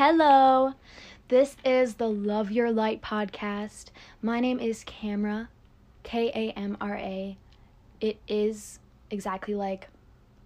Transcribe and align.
Hello. 0.00 0.74
This 1.26 1.56
is 1.64 1.94
the 1.94 2.08
Love 2.08 2.52
Your 2.52 2.70
Light 2.70 3.02
podcast. 3.02 3.86
My 4.22 4.38
name 4.38 4.60
is 4.60 4.84
Kamra, 4.84 5.48
K 6.04 6.28
A 6.28 6.56
M 6.56 6.76
R 6.80 6.94
A. 6.94 7.36
It 8.00 8.20
is 8.28 8.78
exactly 9.10 9.56
like 9.56 9.88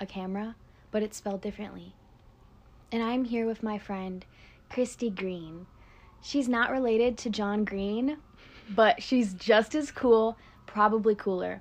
a 0.01 0.07
camera, 0.07 0.57
but 0.91 1.03
it's 1.03 1.19
spelled 1.19 1.43
differently. 1.43 1.95
And 2.91 3.03
I'm 3.03 3.27
here 3.27 3.45
with 3.45 3.63
my 3.63 3.77
friend, 3.77 4.25
Christy 4.71 5.11
Green. 5.11 5.67
She's 6.23 6.49
not 6.49 6.71
related 6.71 7.19
to 7.19 7.29
John 7.29 7.67
Green, 7.67 8.17
but 8.71 9.03
she's 9.03 9.35
just 9.35 9.75
as 9.75 9.91
cool, 9.91 10.39
probably 10.65 11.15
cooler. 11.15 11.61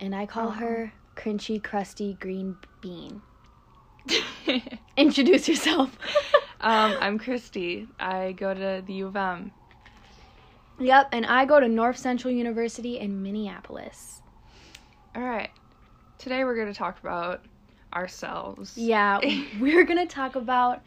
And 0.00 0.14
I 0.14 0.24
call 0.24 0.52
her 0.52 0.90
Crunchy 1.16 1.62
Crusty 1.62 2.16
Green 2.18 2.56
Bean. 2.80 3.20
Introduce 4.96 5.48
yourself. 5.48 5.98
Um, 6.60 6.96
I'm 7.00 7.18
Christy. 7.18 7.86
I 8.00 8.32
go 8.32 8.54
to 8.54 8.82
the 8.84 8.92
U 8.94 9.06
of 9.08 9.16
M. 9.16 9.52
Yep, 10.78 11.08
and 11.12 11.26
I 11.26 11.44
go 11.44 11.60
to 11.60 11.68
North 11.68 11.98
Central 11.98 12.32
University 12.32 12.98
in 12.98 13.22
Minneapolis. 13.22 14.22
All 15.14 15.22
right. 15.22 15.50
Today 16.18 16.44
we're 16.44 16.56
going 16.56 16.72
to 16.72 16.78
talk 16.78 16.98
about 16.98 17.44
ourselves. 17.94 18.76
Yeah, 18.76 19.20
we're 19.60 19.84
going 19.84 20.06
to 20.06 20.12
talk 20.12 20.34
about 20.34 20.82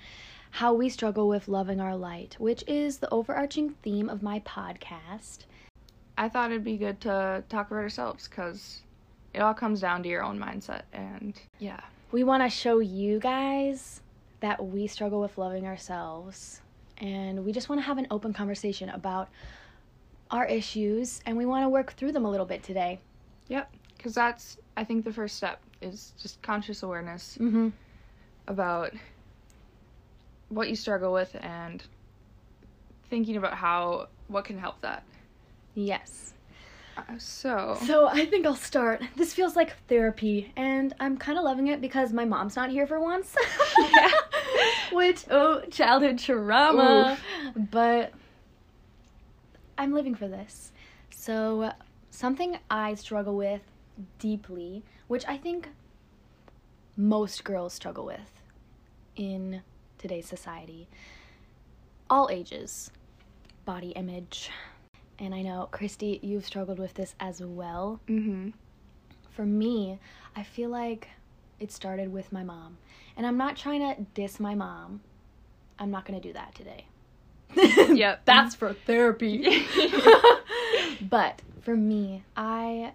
how 0.51 0.73
we 0.73 0.89
struggle 0.89 1.27
with 1.27 1.47
loving 1.47 1.79
our 1.79 1.95
light, 1.95 2.35
which 2.39 2.63
is 2.67 2.97
the 2.97 3.09
overarching 3.11 3.71
theme 3.83 4.09
of 4.09 4.23
my 4.23 4.39
podcast. 4.41 5.45
I 6.17 6.29
thought 6.29 6.51
it'd 6.51 6.63
be 6.63 6.77
good 6.77 6.99
to 7.01 7.43
talk 7.47 7.71
about 7.71 7.79
ourselves 7.79 8.27
because 8.27 8.81
it 9.33 9.39
all 9.39 9.53
comes 9.53 9.81
down 9.81 10.03
to 10.03 10.09
your 10.09 10.23
own 10.23 10.39
mindset. 10.39 10.81
And 10.91 11.39
yeah, 11.59 11.79
We 12.11 12.23
want 12.23 12.43
to 12.43 12.49
show 12.49 12.79
you 12.79 13.19
guys 13.19 14.01
that 14.41 14.63
we 14.65 14.87
struggle 14.87 15.19
with 15.21 15.37
loving 15.37 15.65
ourselves, 15.65 16.61
and 16.97 17.43
we 17.45 17.51
just 17.51 17.69
want 17.69 17.79
to 17.81 17.85
have 17.85 17.97
an 17.97 18.07
open 18.11 18.33
conversation 18.33 18.89
about 18.89 19.29
our 20.31 20.45
issues, 20.45 21.21
and 21.25 21.35
we 21.37 21.45
want 21.45 21.63
to 21.65 21.69
work 21.69 21.93
through 21.93 22.11
them 22.11 22.25
a 22.25 22.29
little 22.29 22.45
bit 22.45 22.63
today. 22.63 22.99
yep. 23.47 23.69
Because 23.97 24.13
that's, 24.15 24.57
I 24.77 24.85
think, 24.85 25.03
the 25.03 25.11
first 25.11 25.35
step 25.35 25.59
is 25.81 26.13
just 26.21 26.41
conscious 26.41 26.83
awareness 26.83 27.37
Mm-hmm. 27.41 27.69
about 28.47 28.93
what 30.47 30.69
you 30.69 30.75
struggle 30.77 31.11
with 31.11 31.35
and 31.41 31.83
thinking 33.09 33.35
about 33.35 33.53
how, 33.55 34.07
what 34.29 34.45
can 34.45 34.57
help 34.57 34.79
that. 34.81 35.03
Yes. 35.75 36.33
Uh, 36.97 37.01
so, 37.17 37.77
So 37.85 38.07
I 38.07 38.25
think 38.25 38.45
I'll 38.45 38.55
start. 38.55 39.01
This 39.17 39.33
feels 39.33 39.55
like 39.57 39.75
therapy, 39.87 40.51
and 40.55 40.93
I'm 40.99 41.17
kind 41.17 41.37
of 41.37 41.43
loving 41.43 41.67
it 41.67 41.81
because 41.81 42.13
my 42.13 42.23
mom's 42.25 42.55
not 42.55 42.69
here 42.69 42.87
for 42.87 42.99
once. 43.01 43.35
Yeah. 43.79 44.11
Which, 45.09 45.25
oh, 45.31 45.61
childhood 45.71 46.19
trauma. 46.19 47.17
But 47.55 48.13
I'm 49.75 49.91
living 49.91 50.13
for 50.13 50.27
this. 50.27 50.71
So, 51.09 51.71
something 52.11 52.59
I 52.69 52.93
struggle 52.93 53.35
with 53.35 53.63
deeply, 54.19 54.83
which 55.07 55.25
I 55.27 55.35
think 55.35 55.69
most 56.95 57.43
girls 57.43 57.73
struggle 57.73 58.05
with 58.05 58.31
in 59.15 59.63
today's 59.97 60.27
society, 60.27 60.87
all 62.07 62.29
ages, 62.31 62.91
body 63.65 63.89
image. 63.89 64.51
And 65.17 65.33
I 65.33 65.41
know, 65.41 65.69
Christy, 65.71 66.19
you've 66.21 66.45
struggled 66.45 66.77
with 66.77 66.93
this 66.93 67.15
as 67.19 67.41
well. 67.41 67.99
mm-hmm. 68.07 68.49
For 69.31 69.45
me, 69.45 69.97
I 70.35 70.43
feel 70.43 70.69
like 70.69 71.07
it 71.59 71.71
started 71.71 72.13
with 72.13 72.31
my 72.31 72.43
mom. 72.43 72.77
And 73.19 73.27
I'm 73.27 73.35
not 73.35 73.57
trying 73.57 73.81
to 73.81 74.01
diss 74.13 74.39
my 74.39 74.55
mom. 74.55 75.01
I'm 75.77 75.91
not 75.91 76.05
going 76.05 76.21
to 76.21 76.25
do 76.25 76.31
that 76.33 76.55
today. 76.55 76.85
Yep. 77.93 78.21
That's 78.23 78.55
for 78.55 78.71
therapy. 78.71 79.65
but 81.01 81.41
for 81.59 81.75
me, 81.75 82.23
I 82.37 82.93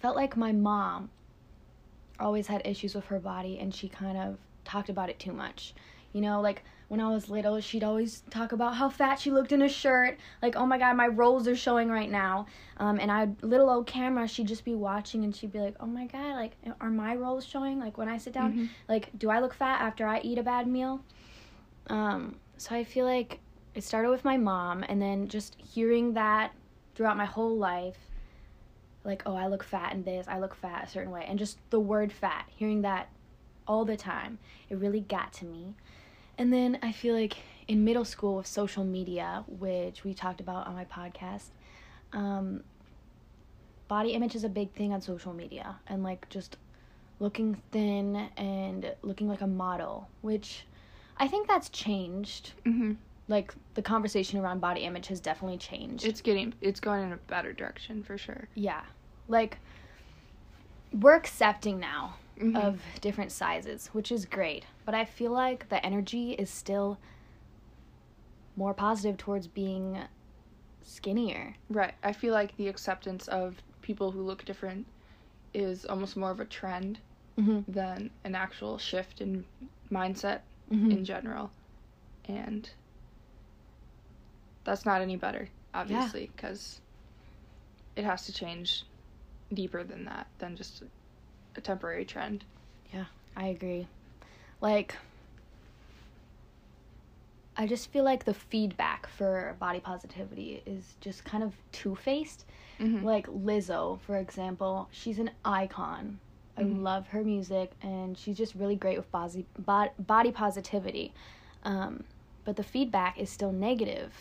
felt 0.00 0.16
like 0.16 0.36
my 0.36 0.50
mom 0.50 1.10
always 2.18 2.48
had 2.48 2.62
issues 2.64 2.92
with 2.96 3.04
her 3.04 3.20
body 3.20 3.56
and 3.60 3.72
she 3.72 3.88
kind 3.88 4.18
of 4.18 4.36
talked 4.64 4.88
about 4.88 5.08
it 5.08 5.20
too 5.20 5.32
much. 5.32 5.74
You 6.12 6.20
know, 6.20 6.40
like 6.40 6.62
when 6.88 7.00
I 7.00 7.08
was 7.08 7.30
little, 7.30 7.60
she'd 7.60 7.84
always 7.84 8.22
talk 8.30 8.50
about 8.50 8.74
how 8.74 8.88
fat 8.88 9.20
she 9.20 9.30
looked 9.30 9.52
in 9.52 9.62
a 9.62 9.68
shirt. 9.68 10.18
Like, 10.42 10.56
oh 10.56 10.66
my 10.66 10.76
god, 10.76 10.96
my 10.96 11.06
rolls 11.06 11.46
are 11.46 11.54
showing 11.54 11.88
right 11.88 12.10
now. 12.10 12.46
Um, 12.78 12.98
and 12.98 13.12
I, 13.12 13.28
little 13.42 13.70
old 13.70 13.86
Kamra, 13.86 14.28
she'd 14.28 14.48
just 14.48 14.64
be 14.64 14.74
watching 14.74 15.22
and 15.22 15.34
she'd 15.34 15.52
be 15.52 15.60
like, 15.60 15.76
oh 15.78 15.86
my 15.86 16.06
god, 16.06 16.34
like, 16.34 16.56
are 16.80 16.90
my 16.90 17.14
rolls 17.14 17.46
showing? 17.46 17.78
Like, 17.78 17.96
when 17.96 18.08
I 18.08 18.18
sit 18.18 18.32
down, 18.32 18.54
Mhm. 18.54 18.68
like, 18.88 19.16
do 19.16 19.30
I 19.30 19.38
look 19.38 19.54
fat 19.54 19.80
after 19.80 20.04
I 20.06 20.20
eat 20.20 20.38
a 20.38 20.42
bad 20.42 20.66
meal? 20.66 21.00
Um, 21.88 22.36
so 22.56 22.74
I 22.74 22.82
feel 22.82 23.04
like 23.06 23.38
it 23.74 23.84
started 23.84 24.10
with 24.10 24.24
my 24.24 24.36
mom, 24.36 24.84
and 24.88 25.00
then 25.00 25.28
just 25.28 25.54
hearing 25.60 26.14
that 26.14 26.52
throughout 26.96 27.16
my 27.16 27.24
whole 27.24 27.56
life, 27.56 27.98
like, 29.04 29.22
oh, 29.26 29.34
I 29.36 29.46
look 29.46 29.62
fat 29.62 29.92
in 29.92 30.02
this, 30.02 30.26
I 30.28 30.40
look 30.40 30.54
fat 30.56 30.84
a 30.84 30.90
certain 30.90 31.12
way, 31.12 31.24
and 31.26 31.38
just 31.38 31.58
the 31.70 31.80
word 31.80 32.12
fat, 32.12 32.46
hearing 32.48 32.82
that 32.82 33.08
all 33.66 33.84
the 33.84 33.96
time, 33.96 34.38
it 34.68 34.76
really 34.76 35.00
got 35.00 35.32
to 35.34 35.44
me. 35.44 35.74
And 36.40 36.50
then 36.50 36.78
I 36.82 36.90
feel 36.90 37.14
like 37.14 37.36
in 37.68 37.84
middle 37.84 38.06
school 38.06 38.38
with 38.38 38.46
social 38.46 38.82
media, 38.82 39.44
which 39.46 40.04
we 40.04 40.14
talked 40.14 40.40
about 40.40 40.66
on 40.66 40.74
my 40.74 40.86
podcast, 40.86 41.48
um, 42.14 42.64
body 43.88 44.12
image 44.12 44.34
is 44.34 44.42
a 44.42 44.48
big 44.48 44.72
thing 44.72 44.94
on 44.94 45.02
social 45.02 45.34
media, 45.34 45.76
and 45.86 46.02
like 46.02 46.26
just 46.30 46.56
looking 47.18 47.60
thin 47.72 48.30
and 48.38 48.90
looking 49.02 49.28
like 49.28 49.42
a 49.42 49.46
model, 49.46 50.08
which 50.22 50.64
I 51.18 51.28
think 51.28 51.46
that's 51.46 51.68
changed. 51.68 52.54
Mm-hmm. 52.64 52.92
Like 53.28 53.52
the 53.74 53.82
conversation 53.82 54.40
around 54.40 54.60
body 54.60 54.80
image 54.80 55.08
has 55.08 55.20
definitely 55.20 55.58
changed. 55.58 56.06
It's 56.06 56.22
getting, 56.22 56.54
it's 56.62 56.80
going 56.80 57.04
in 57.04 57.12
a 57.12 57.18
better 57.18 57.52
direction 57.52 58.02
for 58.02 58.16
sure. 58.16 58.48
yeah. 58.54 58.80
Like 59.28 59.58
we're 60.98 61.16
accepting 61.16 61.78
now 61.78 62.14
Mhm. 62.40 62.56
of 62.56 62.80
different 63.00 63.30
sizes, 63.32 63.88
which 63.88 64.10
is 64.10 64.24
great. 64.24 64.64
But 64.84 64.94
I 64.94 65.04
feel 65.04 65.30
like 65.32 65.68
the 65.68 65.84
energy 65.84 66.32
is 66.32 66.48
still 66.50 66.98
more 68.56 68.74
positive 68.74 69.16
towards 69.18 69.46
being 69.46 69.98
skinnier. 70.82 71.54
Right. 71.68 71.94
I 72.02 72.12
feel 72.12 72.32
like 72.32 72.56
the 72.56 72.68
acceptance 72.68 73.28
of 73.28 73.62
people 73.82 74.10
who 74.12 74.22
look 74.22 74.44
different 74.44 74.86
is 75.54 75.84
almost 75.84 76.16
more 76.16 76.30
of 76.30 76.40
a 76.40 76.44
trend 76.44 76.98
Mm-hmm. 77.38 77.70
than 77.72 78.10
an 78.24 78.34
actual 78.34 78.76
shift 78.76 79.20
in 79.20 79.44
mindset 79.90 80.40
Mm-hmm. 80.70 80.90
in 80.90 81.04
general. 81.04 81.50
And 82.26 82.68
that's 84.64 84.84
not 84.84 85.00
any 85.00 85.16
better, 85.16 85.48
obviously, 85.74 86.30
because 86.36 86.80
it 87.96 88.04
has 88.04 88.26
to 88.26 88.32
change 88.32 88.84
deeper 89.52 89.82
than 89.84 90.04
that, 90.04 90.26
than 90.38 90.54
just 90.54 90.82
a 91.56 91.60
temporary 91.60 92.04
trend. 92.04 92.44
Yeah, 92.92 93.04
I 93.36 93.46
agree. 93.48 93.86
Like, 94.60 94.94
I 97.56 97.66
just 97.66 97.90
feel 97.90 98.04
like 98.04 98.24
the 98.24 98.34
feedback 98.34 99.06
for 99.06 99.56
body 99.58 99.80
positivity 99.80 100.62
is 100.64 100.94
just 101.00 101.24
kind 101.24 101.42
of 101.42 101.52
two 101.72 101.94
faced. 101.94 102.44
Mm-hmm. 102.78 103.04
Like 103.04 103.26
Lizzo, 103.26 104.00
for 104.00 104.16
example, 104.16 104.88
she's 104.92 105.18
an 105.18 105.30
icon. 105.44 106.18
I 106.56 106.62
Mhm. 106.62 106.82
love 106.82 107.08
her 107.08 107.22
music, 107.22 107.72
and 107.82 108.16
she's 108.18 108.36
just 108.36 108.54
really 108.54 108.76
great 108.76 108.96
with 108.96 109.10
body, 109.10 109.46
bod- 109.58 109.92
body 109.98 110.32
positivity. 110.32 111.12
Um, 111.64 112.04
but 112.44 112.56
the 112.56 112.62
feedback 112.62 113.18
is 113.18 113.30
still 113.30 113.52
negative. 113.52 114.12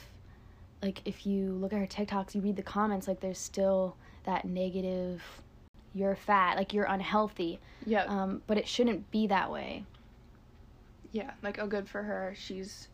Like, 0.81 1.01
if 1.05 1.25
you 1.25 1.51
look 1.53 1.73
at 1.73 1.79
her 1.79 1.87
TikToks, 1.87 2.35
you 2.35 2.41
read 2.41 2.55
the 2.55 2.63
comments, 2.63 3.07
like, 3.07 3.19
there's 3.19 3.39
still 3.39 3.95
that 4.23 4.45
negative, 4.45 5.21
you're 5.93 6.15
fat, 6.15 6.55
like, 6.57 6.73
you're 6.73 6.85
unhealthy. 6.85 7.59
Yeah. 7.85 8.03
Um, 8.05 8.41
but 8.47 8.57
it 8.57 8.67
shouldn't 8.67 9.09
be 9.11 9.27
that 9.27 9.51
way. 9.51 9.85
yeah. 11.11 11.31
Like, 11.41 11.57
oh, 11.59 11.67
good 11.67 11.87
for 11.89 12.03
her. 12.03 12.33
She's 12.37 12.87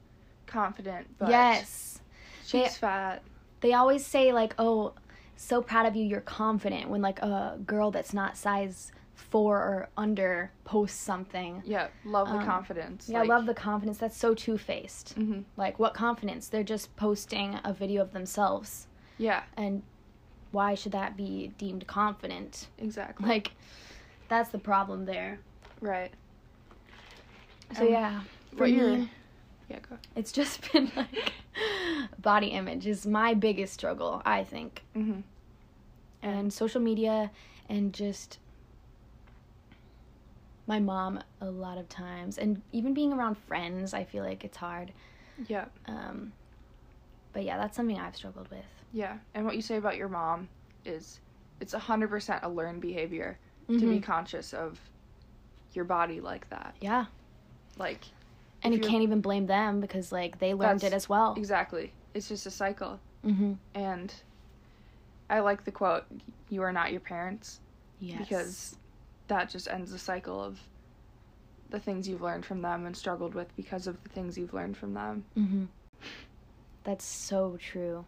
confident, 0.47 1.07
but 1.17 1.29
yes. 1.29 1.99
she's 2.45 2.63
They- 2.63 2.69
fat. 2.69 3.21
They 3.61 3.73
always 3.73 4.05
say, 4.05 4.31
like, 4.31 4.53
oh, 4.59 4.93
so 5.35 5.61
proud 5.61 5.85
of 5.85 5.95
you, 5.95 6.03
you're 6.05 6.21
confident, 6.21 6.89
when, 6.89 7.01
like, 7.01 7.19
a 7.21 7.57
girl 7.65 7.91
that's 7.91 8.13
not 8.13 8.37
size 8.37 8.91
four 9.15 9.57
or 9.57 9.89
under 9.97 10.51
posts 10.65 10.99
something. 10.99 11.61
Yeah. 11.65 11.87
Love 12.05 12.27
the 12.29 12.35
Um, 12.37 12.45
confidence. 12.45 13.09
Yeah, 13.09 13.21
I 13.21 13.23
love 13.23 13.45
the 13.45 13.53
confidence. 13.53 13.97
That's 13.97 14.15
so 14.17 14.33
two 14.33 14.57
faced. 14.57 15.13
hmm 15.13 15.41
Like, 15.57 15.79
what 15.79 15.93
confidence? 15.93 16.47
They're 16.47 16.63
just 16.63 16.95
posting 16.95 17.59
a 17.63 17.73
video 17.73 18.01
of 18.01 18.11
themselves. 18.13 18.87
Yeah. 19.17 19.43
And 19.57 19.83
why 20.55 20.73
should 20.73 20.93
that 20.93 21.15
be 21.17 21.51
deemed 21.57 21.85
confident? 21.87 22.67
Exactly. 22.79 23.27
Like, 23.27 23.51
that's 24.29 24.49
the 24.49 24.57
problem 24.57 25.05
there. 25.05 25.39
right. 25.81 26.11
So, 27.75 27.85
Um, 27.85 27.91
yeah. 27.91 28.21
For 28.57 28.67
me, 28.67 29.09
Yeah. 29.69 29.79
Go. 29.89 29.97
it's 30.15 30.31
just 30.31 30.71
been 30.71 30.91
like 30.95 31.33
body 32.19 32.47
image 32.47 32.87
is 32.87 33.05
my 33.05 33.33
biggest 33.33 33.73
struggle, 33.73 34.21
I 34.25 34.43
think. 34.43 34.83
Mm-hmm. 34.95 35.21
and 36.21 36.51
social 36.53 36.79
media 36.81 37.31
and 37.69 37.93
just 37.93 38.39
my 40.67 40.79
mom 40.79 41.19
a 41.41 41.45
lot 41.49 41.77
of 41.77 41.87
times 41.89 42.37
and 42.37 42.61
even 42.71 42.93
being 42.93 43.13
around 43.13 43.35
friends 43.37 43.93
i 43.93 44.03
feel 44.03 44.23
like 44.23 44.43
it's 44.43 44.57
hard 44.57 44.91
Yeah. 45.47 45.65
Um, 45.85 46.31
but 47.35 47.43
yeah, 47.43 47.57
that's 47.57 47.75
something 47.75 47.99
I've 47.99 48.15
struggled 48.15 48.49
with. 48.49 48.63
Yeah. 48.93 49.17
And 49.33 49.45
what 49.45 49.57
you 49.57 49.61
say 49.61 49.75
about 49.75 49.97
your 49.97 50.07
mom 50.07 50.47
is 50.85 51.19
it's 51.59 51.73
100% 51.73 52.39
a 52.43 52.47
learned 52.49 52.79
behavior 52.81 53.37
to 53.67 53.77
be 53.77 53.99
Mhm. 53.99 54.03
conscious 54.03 54.53
of 54.53 54.79
your 55.73 55.83
body 55.83 56.21
like 56.21 56.49
that. 56.49 56.75
Yeah. 56.79 57.07
Like, 57.77 58.05
And 58.63 58.73
you 58.73 58.79
can't 58.79 59.03
even 59.03 59.19
blame 59.19 59.47
them 59.47 59.81
because 59.81 60.13
like 60.13 60.39
they 60.39 60.53
learned 60.53 60.83
it 60.85 60.93
as 60.93 61.09
well. 61.09 61.35
exactly. 61.35 61.91
It's 62.13 62.29
just 62.29 62.45
a 62.45 62.51
cycle. 62.51 63.01
Mm-hmm. 63.25 63.53
And 63.73 64.13
I 65.29 65.41
like 65.41 65.65
the 65.65 65.71
quote, 65.73 66.05
you 66.49 66.61
are 66.61 66.71
not 66.71 66.91
your 66.91 67.01
parents, 67.01 67.59
Yes. 67.99 68.17
because 68.19 68.77
that 69.27 69.49
just 69.49 69.67
ends 69.67 69.91
the 69.91 69.99
cycle 69.99 70.41
of 70.41 70.57
the 71.69 71.79
things 71.81 72.07
you've 72.07 72.21
learned 72.21 72.45
from 72.45 72.61
them 72.61 72.85
and 72.85 72.95
struggled 72.95 73.33
with 73.35 73.53
because 73.57 73.87
of 73.87 74.01
the 74.03 74.09
things 74.09 74.37
you've 74.37 74.53
learned 74.53 74.77
from 74.77 74.93
them. 74.93 75.25
Mm-hmm. 75.35 75.65
That's 76.85 77.03
so 77.03 77.57
true. 77.59 78.05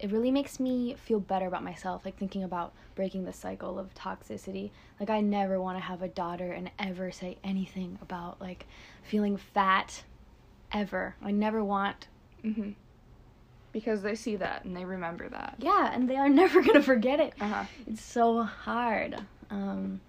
It 0.00 0.10
really 0.10 0.30
makes 0.30 0.58
me 0.58 0.94
feel 0.94 1.20
better 1.20 1.46
about 1.46 1.62
myself, 1.62 2.04
like 2.06 2.16
thinking 2.16 2.42
about 2.42 2.72
breaking 2.94 3.24
the 3.26 3.32
cycle 3.34 3.78
of 3.78 3.94
toxicity. 3.94 4.70
Like, 4.98 5.10
I 5.10 5.20
never 5.20 5.60
want 5.60 5.76
to 5.76 5.82
have 5.84 6.02
a 6.02 6.08
daughter 6.08 6.50
and 6.52 6.70
ever 6.78 7.12
say 7.12 7.36
anything 7.44 7.98
about, 8.02 8.40
like, 8.40 8.66
feeling 9.02 9.36
fat 9.36 10.02
ever. 10.72 11.16
I 11.22 11.30
never 11.30 11.62
want. 11.62 12.08
hmm 12.42 12.70
Because 13.72 14.00
they 14.02 14.14
see 14.14 14.36
that 14.36 14.64
and 14.64 14.74
they 14.74 14.86
remember 14.86 15.28
that. 15.28 15.56
Yeah, 15.58 15.90
and 15.92 16.08
they 16.08 16.16
are 16.16 16.28
never 16.42 16.62
going 16.62 16.74
to 16.74 16.82
forget 16.82 17.20
it. 17.20 17.34
Uh 17.38 17.48
huh. 17.48 17.64
It's 17.86 18.02
so 18.02 18.42
hard. 18.42 19.16
Um, 19.50 20.00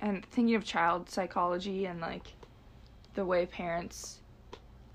and 0.00 0.24
thinking 0.26 0.56
of 0.56 0.64
child 0.64 1.08
psychology 1.08 1.86
and 1.86 2.00
like 2.00 2.34
the 3.14 3.24
way 3.24 3.46
parents 3.46 4.18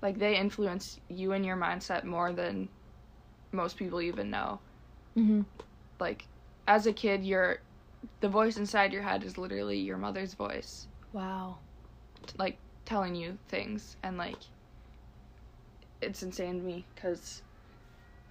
like 0.02 0.18
they 0.18 0.36
influence 0.36 0.98
you 1.08 1.32
and 1.32 1.44
your 1.44 1.56
mindset 1.56 2.04
more 2.04 2.32
than 2.32 2.68
most 3.52 3.76
people 3.76 4.00
even 4.00 4.30
know 4.30 4.60
mhm. 5.16 5.44
like 5.98 6.24
as 6.68 6.86
a 6.86 6.92
kid 6.92 7.24
your 7.24 7.58
the 8.20 8.28
voice 8.28 8.56
inside 8.56 8.92
your 8.92 9.02
head 9.02 9.24
is 9.24 9.36
literally 9.36 9.78
your 9.78 9.98
mother's 9.98 10.34
voice 10.34 10.86
Wow. 11.12 11.58
t- 12.26 12.34
like 12.38 12.58
telling 12.86 13.14
you 13.14 13.38
things 13.48 13.96
and 14.02 14.16
like 14.16 14.38
it's 16.00 16.22
insane 16.22 16.58
to 16.58 16.62
me 16.64 16.86
because 16.94 17.42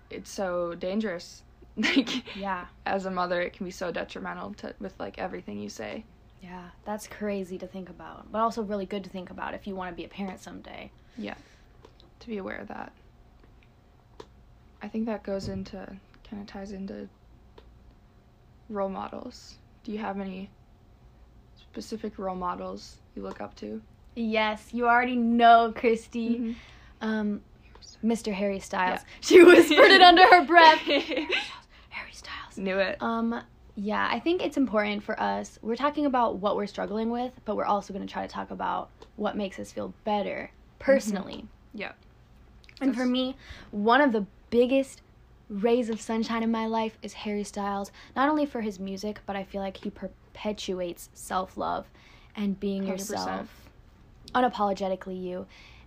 it's 0.10 0.32
so 0.32 0.74
dangerous 0.76 1.44
like 1.78 2.24
Yeah. 2.36 2.66
as 2.86 3.06
a 3.06 3.12
mother 3.12 3.42
it 3.42 3.54
can 3.54 3.66
be 3.66 3.72
so 3.72 3.92
detrimental 3.92 4.54
to 4.56 4.74
with 4.80 4.94
like 5.00 5.20
everything 5.20 5.60
you 5.60 5.70
say 5.70 6.04
Yeah. 6.42 6.70
That's 6.86 7.06
crazy 7.08 7.58
to 7.60 7.68
think 7.68 7.90
about, 7.90 8.32
but 8.32 8.40
also 8.40 8.64
really 8.64 8.86
good 8.86 9.04
to 9.04 9.10
think 9.10 9.30
about 9.30 9.54
if 9.54 9.68
you 9.68 9.76
want 9.76 9.92
to 9.92 9.96
be 9.96 10.06
a 10.06 10.10
parent 10.10 10.40
someday. 10.40 10.90
To 12.20 12.28
be 12.28 12.38
aware 12.38 12.58
of 12.58 12.68
that. 12.68 12.92
I 14.82 14.88
think 14.88 15.06
that 15.08 15.24
goes 15.24 15.48
into 15.48 15.78
kind 16.30 16.42
of 16.42 16.48
ties 16.48 16.72
into 16.72 17.10
role 18.70 18.90
models. 18.90 19.56
Do 19.84 19.92
you 19.92 19.98
have 19.98 20.20
any 20.20 20.50
specific 21.58 22.18
role 22.18 22.36
models 22.36 22.98
you 23.16 23.22
look 23.22 23.42
up 23.42 23.56
to? 23.58 23.82
Yes, 24.16 24.70
you 24.74 24.88
already 24.88 25.16
know, 25.16 25.74
Christy. 25.76 26.30
Mm-hmm. 26.30 26.52
Um, 27.02 27.42
Mr. 28.04 28.34
Harry 28.34 28.60
Styles. 28.60 29.00
Yeah. 29.02 29.06
She 29.22 29.44
whispered 29.44 29.92
it 29.92 30.02
under 30.02 30.26
her 30.28 30.46
breath. 30.46 30.80
Harry 30.80 32.12
Styles. 32.12 32.58
Knew 32.58 32.78
it. 32.78 33.02
Um, 33.02 33.42
yeah, 33.76 34.08
I 34.12 34.20
think 34.20 34.44
it's 34.44 34.58
important 34.58 35.04
for 35.04 35.20
us. 35.22 35.58
We're 35.62 35.76
talking 35.76 36.06
about 36.06 36.38
what 36.38 36.56
we're 36.56 36.68
struggling 36.68 37.10
with, 37.10 37.32
but 37.46 37.56
we're 37.56 37.66
also 37.66 37.94
going 37.94 38.06
to 38.06 38.12
try 38.12 38.26
to 38.26 38.32
talk 38.32 38.52
about 38.52 38.90
what 39.16 39.38
makes 39.38 39.60
us 39.60 39.72
feel 39.72 39.94
better 40.04 40.52
personally. 40.80 41.46
Yeah. 41.74 41.94
And 42.82 42.96
for 42.96 43.06
me, 43.06 43.36
one 43.72 44.02
of 44.02 44.12
the 44.12 44.26
biggest 44.50 45.02
rays 45.50 45.90
of 45.90 46.00
sunshine 46.00 46.44
in 46.44 46.52
my 46.52 46.66
life 46.66 46.98
is 47.02 47.14
Harry 47.14 47.44
Styles. 47.44 47.92
Not 48.16 48.30
only 48.30 48.46
for 48.46 48.62
his 48.62 48.80
music, 48.80 49.20
but 49.26 49.36
I 49.36 49.44
feel 49.44 49.62
like 49.62 49.78
he 49.78 49.90
perpetuates 49.90 51.10
self 51.14 51.58
love 51.58 51.88
and 52.36 52.60
being 52.60 52.84
100%. 52.84 52.88
yourself, 52.88 53.70
unapologetically 54.34 55.22
you. 55.22 55.46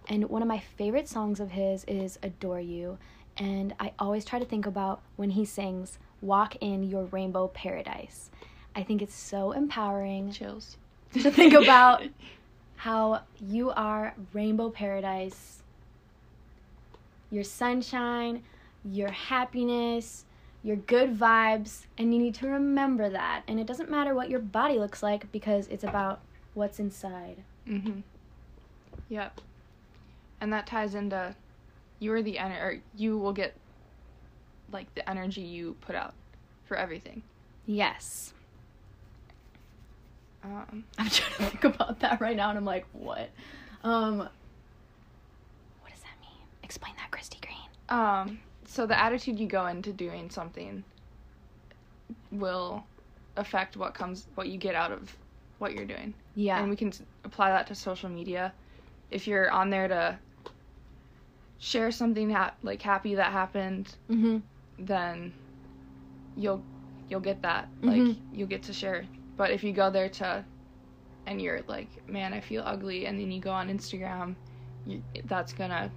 And 0.08 0.28
one 0.28 0.42
of 0.42 0.48
my 0.48 0.58
favorite 0.58 1.08
songs 1.08 1.40
of 1.40 1.52
his 1.52 1.84
is 1.84 2.18
Adore 2.22 2.60
You. 2.60 2.98
And 3.36 3.74
I 3.80 3.92
always 3.98 4.24
try 4.24 4.38
to 4.38 4.44
think 4.44 4.66
about 4.66 5.00
when 5.16 5.30
he 5.30 5.44
sings 5.44 5.98
Walk 6.20 6.56
in 6.60 6.82
Your 6.82 7.04
Rainbow 7.04 7.48
Paradise. 7.48 8.30
I 8.74 8.82
think 8.82 9.00
it's 9.00 9.14
so 9.14 9.52
empowering 9.52 10.32
Chills. 10.32 10.76
to 11.14 11.30
think 11.30 11.54
about 11.54 12.02
how 12.76 13.22
you 13.40 13.70
are 13.70 14.14
rainbow 14.32 14.70
paradise, 14.70 15.61
your 17.32 17.42
sunshine, 17.42 18.44
your 18.84 19.10
happiness, 19.10 20.24
your 20.62 20.76
good 20.76 21.18
vibes, 21.18 21.86
and 21.98 22.14
you 22.14 22.20
need 22.20 22.34
to 22.36 22.46
remember 22.46 23.10
that. 23.10 23.42
And 23.48 23.58
it 23.58 23.66
doesn't 23.66 23.90
matter 23.90 24.14
what 24.14 24.30
your 24.30 24.38
body 24.38 24.78
looks 24.78 25.02
like 25.02 25.30
because 25.32 25.66
it's 25.68 25.82
about 25.82 26.20
what's 26.54 26.78
inside. 26.78 27.42
Mm-hmm. 27.68 28.00
Yep. 29.08 29.40
And 30.40 30.52
that 30.52 30.66
ties 30.66 30.94
into 30.94 31.34
you 31.98 32.12
are 32.12 32.22
the 32.22 32.38
energy, 32.38 32.60
or 32.60 32.80
you 32.96 33.18
will 33.18 33.32
get 33.32 33.54
like 34.72 34.92
the 34.94 35.08
energy 35.08 35.40
you 35.42 35.76
put 35.80 35.94
out 35.94 36.14
for 36.64 36.76
everything. 36.76 37.22
Yes. 37.66 38.32
Um, 40.44 40.84
I'm 40.98 41.08
trying 41.08 41.30
to 41.36 41.44
think 41.44 41.64
about 41.64 42.00
that 42.00 42.20
right 42.20 42.36
now 42.36 42.48
and 42.50 42.58
I'm 42.58 42.64
like, 42.64 42.86
what? 42.92 43.30
Um 43.84 44.18
What 44.18 44.30
does 45.90 46.00
that 46.00 46.18
mean? 46.20 46.61
Explain 46.72 46.94
that, 46.96 47.10
Christy 47.10 47.36
Green. 47.42 47.68
Um, 47.90 48.40
so 48.64 48.86
the 48.86 48.98
attitude 48.98 49.38
you 49.38 49.46
go 49.46 49.66
into 49.66 49.92
doing 49.92 50.30
something 50.30 50.82
will 52.30 52.82
affect 53.36 53.76
what 53.76 53.92
comes, 53.92 54.26
what 54.36 54.48
you 54.48 54.56
get 54.56 54.74
out 54.74 54.90
of 54.90 55.14
what 55.58 55.74
you're 55.74 55.84
doing. 55.84 56.14
Yeah. 56.34 56.58
And 56.58 56.70
we 56.70 56.76
can 56.76 56.90
apply 57.24 57.50
that 57.50 57.66
to 57.66 57.74
social 57.74 58.08
media. 58.08 58.54
If 59.10 59.26
you're 59.26 59.50
on 59.50 59.68
there 59.68 59.86
to 59.86 60.18
share 61.58 61.90
something 61.90 62.30
ha- 62.30 62.54
like 62.62 62.80
happy 62.80 63.16
that 63.16 63.32
happened, 63.32 63.94
mhm. 64.08 64.40
then 64.78 65.34
you'll 66.38 66.62
you'll 67.10 67.20
get 67.20 67.42
that. 67.42 67.68
Mhm. 67.82 68.08
Like 68.08 68.16
you'll 68.32 68.48
get 68.48 68.62
to 68.62 68.72
share. 68.72 69.04
But 69.36 69.50
if 69.50 69.62
you 69.62 69.74
go 69.74 69.90
there 69.90 70.08
to 70.08 70.42
and 71.26 71.38
you're 71.38 71.60
like, 71.68 72.08
man, 72.08 72.32
I 72.32 72.40
feel 72.40 72.62
ugly, 72.64 73.04
and 73.04 73.20
then 73.20 73.30
you 73.30 73.42
go 73.42 73.50
on 73.50 73.68
Instagram, 73.68 74.36
you, 74.86 75.02
that's 75.26 75.52
gonna 75.52 75.92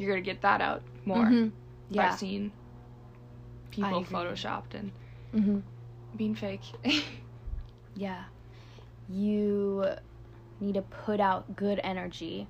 you're 0.00 0.10
gonna 0.10 0.22
get 0.22 0.40
that 0.42 0.60
out 0.60 0.82
more 1.04 1.26
Mhm. 1.26 1.50
by 1.50 2.04
Yeah. 2.04 2.14
seeing 2.16 2.52
people 3.70 4.02
photoshopped 4.04 4.74
and 4.74 4.90
Mhm. 5.34 5.62
being 6.16 6.34
fake. 6.34 6.62
Yeah. 7.96 8.24
You 9.08 9.84
need 10.60 10.74
to 10.74 10.82
put 10.82 11.20
out 11.20 11.56
good 11.56 11.80
energy 11.82 12.46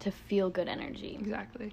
to 0.00 0.10
feel 0.10 0.50
good 0.50 0.68
energy. 0.68 1.16
exactly. 1.18 1.72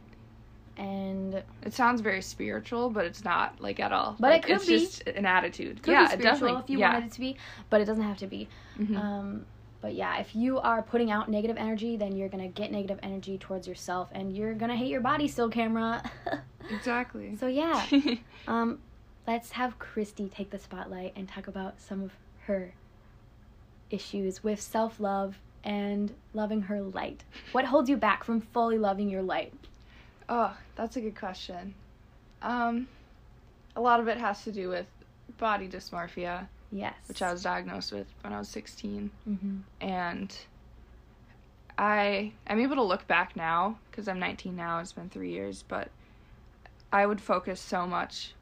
And 0.77 1.43
It 1.63 1.73
sounds 1.73 2.01
very 2.01 2.21
spiritual, 2.21 2.89
but 2.89 3.05
it's 3.05 3.23
not 3.23 3.59
like 3.61 3.79
at 3.79 3.91
all. 3.91 4.15
But 4.19 4.27
it 4.27 4.29
Like, 4.35 4.43
could 4.45 4.55
it's 4.57 4.65
be. 4.65 4.79
just 4.79 5.07
an 5.07 5.25
attitude. 5.25 5.83
could 5.83 5.91
yeah, 5.91 5.99
be 5.99 6.03
it 6.05 6.19
spiritual 6.19 6.31
definitely. 6.47 6.63
if 6.63 6.69
you 6.69 6.79
yeah. 6.79 6.93
wanted 6.93 7.05
it 7.07 7.11
to 7.13 7.19
be, 7.19 7.35
but 7.69 7.81
it 7.81 7.85
doesn't 7.85 8.03
have 8.03 8.17
to 8.19 8.27
be. 8.27 8.47
Mhm. 8.77 8.97
Um, 8.97 9.45
but 9.83 9.95
yeah, 9.95 10.17
if 10.17 10.33
you 10.33 10.59
are 10.59 10.81
putting 10.81 11.11
out 11.11 11.27
negative 11.29 11.57
energy, 11.57 11.97
then 11.97 12.15
you're 12.15 12.29
gonna 12.29 12.47
get 12.47 12.71
negative 12.71 12.99
energy 13.03 13.37
towards 13.37 13.67
yourself, 13.67 14.07
and 14.13 14.33
you're 14.35 14.53
gonna 14.53 14.77
hate 14.77 14.87
your 14.87 15.01
body 15.01 15.27
still, 15.27 15.51
Kamra. 15.51 16.09
exactly. 16.71 17.35
so 17.35 17.47
yeah, 17.47 17.85
um, 18.47 18.79
let's 19.27 19.51
have 19.51 19.77
Christy 19.79 20.29
take 20.29 20.49
the 20.51 20.57
spotlight 20.57 21.11
and 21.17 21.27
talk 21.27 21.47
about 21.47 21.81
some 21.81 22.01
of 22.01 22.13
her 22.45 22.73
issues 23.89 24.41
with 24.41 24.61
self 24.61 25.01
love 25.01 25.37
and 25.65 26.13
loving 26.33 26.61
her 26.61 26.81
light. 26.81 27.25
What 27.51 27.65
holds 27.65 27.89
you 27.89 27.97
back 27.97 28.23
from 28.23 28.39
fully 28.39 28.77
loving 28.77 29.09
your 29.09 29.21
light? 29.21 29.53
Oh, 30.29 30.55
that's 30.77 30.95
a 30.95 31.01
good 31.01 31.19
question. 31.19 31.73
Um, 32.41 32.87
a 33.75 33.81
lot 33.81 33.99
of 33.99 34.07
it 34.07 34.17
has 34.17 34.45
to 34.45 34.51
do 34.53 34.69
with 34.69 34.85
body 35.37 35.67
dysmorphia, 35.67 36.47
Yes. 36.73 36.95
which 37.07 37.21
I 37.21 37.31
was 37.31 37.43
diagnosed 37.43 37.91
with 37.91 38.07
when 38.21 38.33
I 38.33 38.39
was 38.39 38.49
16, 38.49 39.11
Mm-hmm. 39.29 39.57
and 39.79 40.35
I 41.77 42.33
I'm 42.47 42.59
able 42.59 42.75
to 42.75 42.83
look 42.83 43.07
back 43.07 43.35
now 43.35 43.77
because 43.89 44.07
I'm 44.07 44.19
19 44.19 44.55
now. 44.55 44.79
It's 44.79 44.91
been 44.93 45.09
three 45.09 45.31
years, 45.31 45.63
but 45.67 45.89
I 46.91 47.05
would 47.05 47.21
focus 47.21 47.59
so 47.59 47.87
much. 47.87 48.33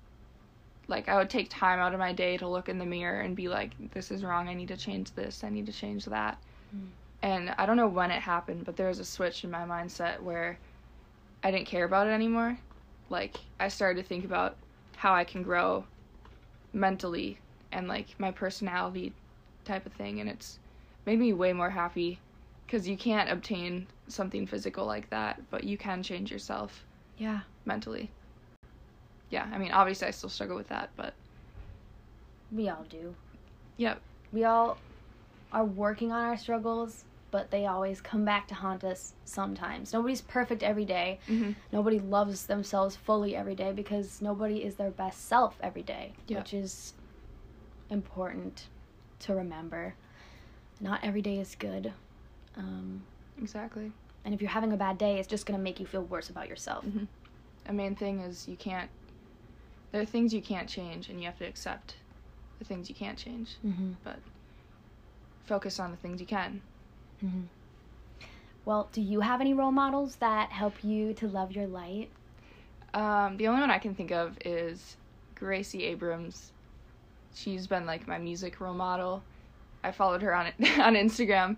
Like 0.88 1.08
I 1.08 1.18
would 1.18 1.30
take 1.30 1.50
time 1.50 1.80
out 1.80 1.94
of 1.94 2.00
my 2.00 2.12
day 2.14 2.38
to 2.38 2.48
look 2.48 2.68
in 2.68 2.78
the 2.80 2.86
mirror 2.86 3.22
and 3.22 3.36
be 3.36 3.48
like, 3.48 3.72
"This 3.92 4.12
is 4.12 4.24
wrong. 4.24 4.50
I 4.50 4.54
need 4.54 4.68
to 4.70 4.78
change 4.78 5.14
this. 5.14 5.44
I 5.44 5.50
need 5.50 5.66
to 5.68 5.72
change 5.74 6.06
that." 6.06 6.38
Mm. 6.76 6.90
And 7.24 7.50
I 7.58 7.66
don't 7.66 7.78
know 7.78 7.88
when 7.88 8.12
it 8.12 8.22
happened, 8.22 8.66
but 8.66 8.76
there 8.76 8.88
was 8.88 9.00
a 9.00 9.06
switch 9.06 9.44
in 9.44 9.52
my 9.52 9.64
mindset 9.66 10.22
where 10.22 10.58
I 11.44 11.52
didn't 11.52 11.68
care 11.68 11.86
about 11.86 12.08
it 12.08 12.12
anymore. 12.12 12.58
Like 13.10 13.38
I 13.60 13.68
started 13.70 14.02
to 14.02 14.08
think 14.08 14.26
about 14.26 14.58
how 14.98 15.14
I 15.14 15.24
can 15.24 15.44
grow 15.44 15.86
mentally 16.74 17.40
and 17.72 17.88
like 17.88 18.08
my 18.20 18.32
personality 18.32 19.14
type 19.66 19.86
of 19.86 19.94
thing 19.94 20.20
and 20.20 20.30
it's 20.30 20.60
made 21.06 21.20
me 21.20 21.34
way 21.34 21.54
more 21.54 21.70
happy 21.70 22.20
because 22.66 22.88
you 22.88 22.98
can't 22.98 23.30
obtain 23.30 23.88
something 24.08 24.48
physical 24.48 24.86
like 24.86 25.10
that, 25.10 25.42
but 25.50 25.64
you 25.64 25.78
can 25.78 26.02
change 26.04 26.32
yourself 26.32 26.86
Yeah. 27.18 27.42
mentally. 27.66 28.10
Yeah, 29.30 29.48
I 29.54 29.58
mean, 29.58 29.72
obviously 29.72 30.08
I 30.08 30.12
still 30.12 30.30
struggle 30.30 30.58
with 30.58 30.68
that, 30.70 30.90
but 30.96 31.14
We 32.52 32.68
all 32.70 32.86
do. 32.90 33.16
Yep. 33.78 34.02
We 34.34 34.44
all 34.44 34.78
are 35.54 35.64
working 35.66 36.12
on 36.12 36.24
our 36.26 36.38
struggles, 36.38 37.06
but 37.32 37.50
they 37.50 37.66
always 37.66 38.02
come 38.02 38.26
back 38.26 38.48
to 38.50 38.56
haunt 38.56 38.84
us 38.84 39.14
sometimes. 39.26 39.94
Nobody's 39.94 40.22
perfect 40.22 40.64
every 40.64 40.84
day. 40.86 41.20
mm-hmm. 41.30 41.52
Nobody 41.72 42.00
loves 42.00 42.46
themselves 42.46 42.96
fully 42.98 43.36
every 43.36 43.56
day 43.56 43.72
because 43.72 44.22
nobody 44.22 44.64
is 44.64 44.76
their 44.76 44.92
best 44.92 45.28
self 45.28 45.58
every 45.62 45.84
day, 45.84 46.14
Yeah. 46.28 46.40
which 46.40 46.54
is 46.54 46.94
important 47.92 48.68
to 49.20 49.36
remember. 49.36 49.94
Not 50.80 51.00
every 51.04 51.22
day 51.22 51.38
is 51.38 51.56
good. 51.56 51.94
Um, 52.58 53.04
exactly. 53.40 53.92
and 54.26 54.34
if 54.34 54.42
you're 54.42 54.50
having 54.52 54.72
a 54.74 54.78
bad 54.78 54.98
day, 54.98 55.18
it's 55.20 55.28
just 55.28 55.46
going 55.46 55.58
to 55.58 55.64
make 55.64 55.80
you 55.80 55.86
feel 55.86 56.04
worse 56.04 56.30
about 56.30 56.48
yourself. 56.48 56.86
Mhm. 56.86 57.08
A 57.68 57.74
main 57.74 57.96
thing 57.96 58.20
is 58.20 58.48
you 58.48 58.56
can't. 58.56 58.90
There 59.92 60.02
are 60.02 60.06
things 60.06 60.34
you 60.34 60.42
can't 60.42 60.68
change, 60.70 61.10
and 61.10 61.20
you 61.20 61.26
have 61.26 61.38
to 61.40 61.46
accept 61.46 61.96
the 62.60 62.66
things 62.66 62.88
you 62.90 62.96
can't 62.96 63.18
change. 63.18 63.58
Mm-hmm. 63.66 63.94
Focus 65.46 65.80
on 65.80 65.92
the 65.92 65.98
things 65.98 66.22
you 66.22 66.28
can. 66.28 66.62
Mm-hmm. 67.24 67.42
Well, 68.66 68.90
do 68.92 69.02
you 69.02 69.22
have 69.22 69.42
any 69.42 69.54
role 69.54 69.72
models 69.72 70.16
that 70.18 70.52
help 70.52 70.84
you 70.84 71.14
to 71.16 71.28
love 71.28 71.52
your 71.52 71.68
light? 71.68 72.10
Um, 72.94 73.38
the 73.38 73.48
only 73.48 73.62
one 73.62 73.72
I 73.72 73.80
can 73.80 73.96
think 73.96 74.12
of 74.12 74.38
is 74.46 74.98
Gracie 75.36 75.84
Abrams. 75.86 76.52
She's 77.34 77.68
been 77.68 77.86
like 77.86 78.08
my 78.08 78.18
music 78.18 78.60
role 78.60 78.74
model. 78.74 79.24
I 79.84 79.92
followed 79.92 80.22
her 80.22 80.34
on 80.36 80.46
on 80.80 80.96
Instagram 80.96 81.58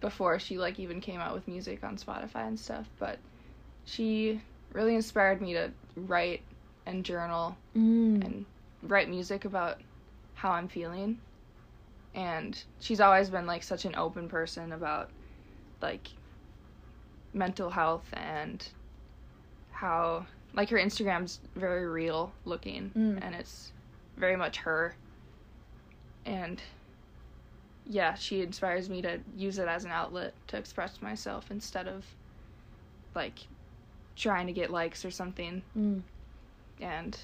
before 0.00 0.38
she 0.38 0.58
like 0.58 0.78
even 0.80 1.00
came 1.00 1.20
out 1.20 1.34
with 1.34 1.46
music 1.48 1.84
on 1.84 1.96
Spotify 1.96 2.46
and 2.46 2.58
stuff, 2.58 2.86
but 2.98 3.18
she 3.84 4.40
really 4.72 4.94
inspired 4.94 5.40
me 5.40 5.52
to 5.54 5.70
write 5.96 6.42
and 6.86 7.04
journal 7.04 7.56
Mm. 7.76 8.24
and 8.24 8.44
write 8.82 9.08
music 9.08 9.44
about 9.44 9.80
how 10.34 10.50
I'm 10.50 10.66
feeling. 10.68 11.18
And 12.14 12.60
she's 12.80 13.00
always 13.00 13.30
been 13.30 13.46
like 13.46 13.62
such 13.62 13.84
an 13.84 13.94
open 13.96 14.28
person 14.28 14.72
about 14.72 15.10
like 15.80 16.08
mental 17.32 17.70
health 17.70 18.04
and 18.12 18.66
how 19.70 20.26
like 20.54 20.68
her 20.70 20.76
Instagram's 20.76 21.40
very 21.56 21.86
real 21.86 22.32
looking 22.44 22.90
Mm. 22.96 23.18
and 23.22 23.34
it's 23.34 23.72
very 24.16 24.36
much 24.36 24.58
her. 24.58 24.94
And 26.24 26.60
yeah, 27.86 28.14
she 28.14 28.42
inspires 28.42 28.88
me 28.88 29.02
to 29.02 29.18
use 29.36 29.58
it 29.58 29.68
as 29.68 29.84
an 29.84 29.90
outlet 29.90 30.34
to 30.48 30.56
express 30.56 31.02
myself 31.02 31.50
instead 31.50 31.88
of 31.88 32.04
like 33.14 33.38
trying 34.16 34.46
to 34.46 34.52
get 34.52 34.70
likes 34.70 35.04
or 35.04 35.10
something 35.10 35.62
Mm. 35.76 36.02
and 36.80 37.18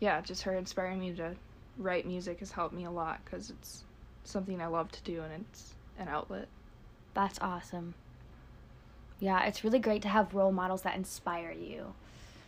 yeah, 0.00 0.20
just 0.20 0.42
her 0.42 0.54
inspiring 0.54 0.98
me 1.00 1.12
to 1.14 1.36
write 1.78 2.06
music 2.06 2.40
has 2.40 2.50
helped 2.50 2.74
me 2.74 2.84
a 2.84 2.90
lot 2.90 3.20
because 3.24 3.50
it's 3.50 3.84
something 4.24 4.60
I 4.60 4.66
love 4.66 4.90
to 4.92 5.02
do 5.04 5.22
and 5.22 5.44
it's 5.52 5.74
an 5.98 6.08
outlet. 6.08 6.48
That's 7.14 7.38
awesome. 7.40 7.94
Yeah, 9.20 9.44
it's 9.44 9.62
really 9.62 9.78
great 9.78 10.02
to 10.02 10.08
have 10.08 10.34
role 10.34 10.50
models 10.50 10.82
that 10.82 10.96
inspire 10.96 11.52
you. 11.52 11.94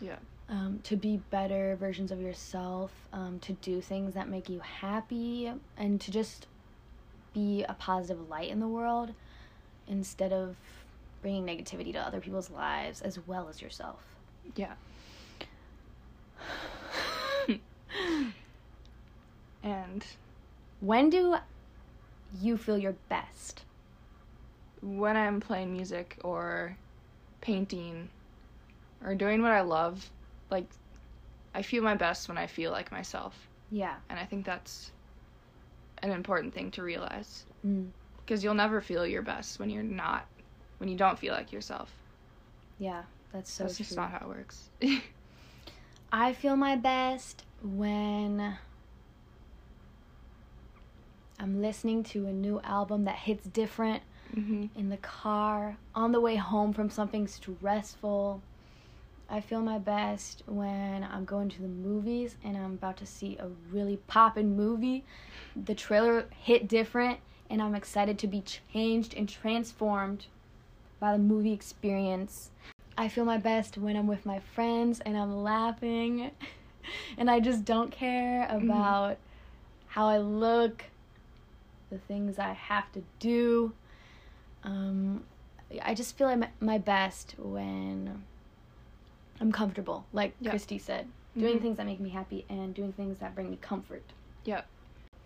Yeah. 0.01 0.17
Um, 0.49 0.81
to 0.85 0.97
be 0.97 1.21
better 1.31 1.75
versions 1.77 2.13
of 2.13 2.21
yourself, 2.21 2.93
um, 3.13 3.39
to 3.41 3.55
do 3.55 3.81
things 3.81 4.13
that 4.15 4.29
make 4.29 4.49
you 4.51 4.61
happy, 4.61 5.51
and 5.77 6.01
to 6.03 6.11
just 6.11 6.47
be 7.33 7.65
a 7.67 7.73
positive 7.75 8.29
light 8.29 8.51
in 8.51 8.61
the 8.61 8.69
world 8.69 9.15
instead 9.89 10.33
of 10.33 10.57
bringing 11.23 11.47
negativity 11.47 11.93
to 11.93 11.99
other 11.99 12.21
people's 12.21 12.51
lives 12.51 13.01
as 13.01 13.19
well 13.27 13.49
as 13.49 13.63
yourself. 13.63 14.03
Yeah. 14.55 14.75
and 19.63 20.05
When 20.81 21.09
do 21.09 21.37
you 22.41 22.59
feel 22.59 22.77
your 22.77 22.97
best? 23.09 23.65
when 24.85 25.17
I'm 25.17 25.41
playing 25.41 25.73
music 25.73 26.19
or 26.23 26.77
painting 27.41 28.11
or 29.03 29.15
doing 29.15 29.41
what 29.41 29.53
I 29.53 29.63
love, 29.63 30.11
like 30.55 30.71
I 31.55 31.63
feel 31.63 31.83
my 31.83 31.95
best 31.97 32.29
when 32.29 32.39
I 32.39 32.47
feel 32.47 32.71
like 32.71 32.91
myself. 32.93 33.35
Yeah. 33.71 33.97
And 34.09 34.19
I 34.19 34.25
think 34.25 34.47
that's 34.47 34.91
an 36.03 36.11
important 36.11 36.55
thing 36.55 36.71
to 36.73 36.83
realize. 36.83 37.45
Mm. 37.67 37.89
because 38.21 38.43
you'll 38.45 38.55
never 38.55 38.81
feel 38.81 39.07
your 39.07 39.23
best 39.23 39.59
when 39.59 39.71
you're 39.71 39.83
not 39.83 40.27
when 40.79 40.89
you 40.91 40.97
don't 40.97 41.19
feel 41.19 41.33
like 41.35 41.51
yourself 41.53 41.91
Yeah, 42.79 43.03
that's 43.33 43.51
so 43.51 43.65
that's 43.65 43.77
true. 43.77 43.85
just 43.85 43.97
not 43.97 44.11
how 44.11 44.27
it 44.27 44.29
works 44.29 44.69
I 46.13 46.33
feel 46.35 46.57
my 46.57 46.77
best 46.77 47.43
when 47.63 48.59
I'm 51.41 51.61
listening 51.61 52.03
to 52.05 52.27
a 52.27 52.33
new 52.33 52.61
album 52.63 53.05
that 53.05 53.17
hits 53.17 53.45
different 53.47 54.03
hmm 54.33 54.67
in 54.77 54.89
the 54.89 54.97
car, 54.97 55.77
on 55.95 56.11
the 56.13 56.21
way 56.21 56.37
home 56.37 56.73
from 56.73 56.91
something 56.91 57.27
stressful. 57.29 58.43
I 59.35 59.41
feel 59.41 59.63
my 59.63 59.79
best 59.79 60.45
when 60.47 61.03
I'm 61.03 61.25
going 61.25 61.49
to 61.49 61.61
the 61.61 61.67
movies 61.67 62.37
and 62.45 62.57
I'm 62.57 62.75
about 62.75 62.97
to 62.99 63.07
see 63.07 63.37
a 63.41 63.49
really 63.73 63.97
poppin' 64.07 64.55
movie. 64.55 65.03
The 65.57 65.75
trailer 65.75 66.27
hit 66.39 66.69
different 66.69 67.19
and 67.51 67.61
I'm 67.61 67.75
excited 67.75 68.17
to 68.21 68.29
be 68.29 68.45
changed 68.73 69.13
and 69.13 69.29
transformed 69.29 70.27
by 71.01 71.11
the 71.11 71.19
movie 71.19 71.53
experience. 71.53 72.53
I 72.97 73.09
feel 73.09 73.25
my 73.25 73.39
best 73.39 73.77
when 73.77 73.97
I'm 73.97 74.07
with 74.07 74.25
my 74.25 74.39
friends 74.39 75.01
and 75.01 75.17
I'm 75.17 75.43
laughing 75.43 76.31
and 77.19 77.29
I 77.29 77.41
just 77.41 77.65
don't 77.65 77.91
care 77.91 78.47
about 78.49 79.17
how 79.89 80.07
I 80.07 80.19
look, 80.19 80.85
the 81.91 81.99
things 81.99 82.39
I 82.39 82.53
have 82.53 82.93
to 82.93 83.03
do. 83.19 83.73
Um, 84.63 85.25
I 85.83 85.93
just 85.95 86.17
feel 86.17 86.29
like 86.29 86.63
my 86.63 86.79
best 86.79 87.35
when 87.37 88.23
I'm 89.41 89.53
comfortable, 89.53 90.07
like 90.13 90.35
Yeah. 90.41 90.51
Christy 90.51 90.79
said, 90.79 91.09
doing 91.37 91.59
Mhm. 91.59 91.63
things 91.63 91.77
that 91.79 91.87
make 91.87 92.01
me 92.01 92.11
happy 92.11 92.45
and 92.49 92.75
doing 92.75 92.93
things 92.93 93.19
that 93.19 93.35
bring 93.35 93.51
me 93.51 93.57
comfort. 93.57 94.05
Yep. 94.45 94.67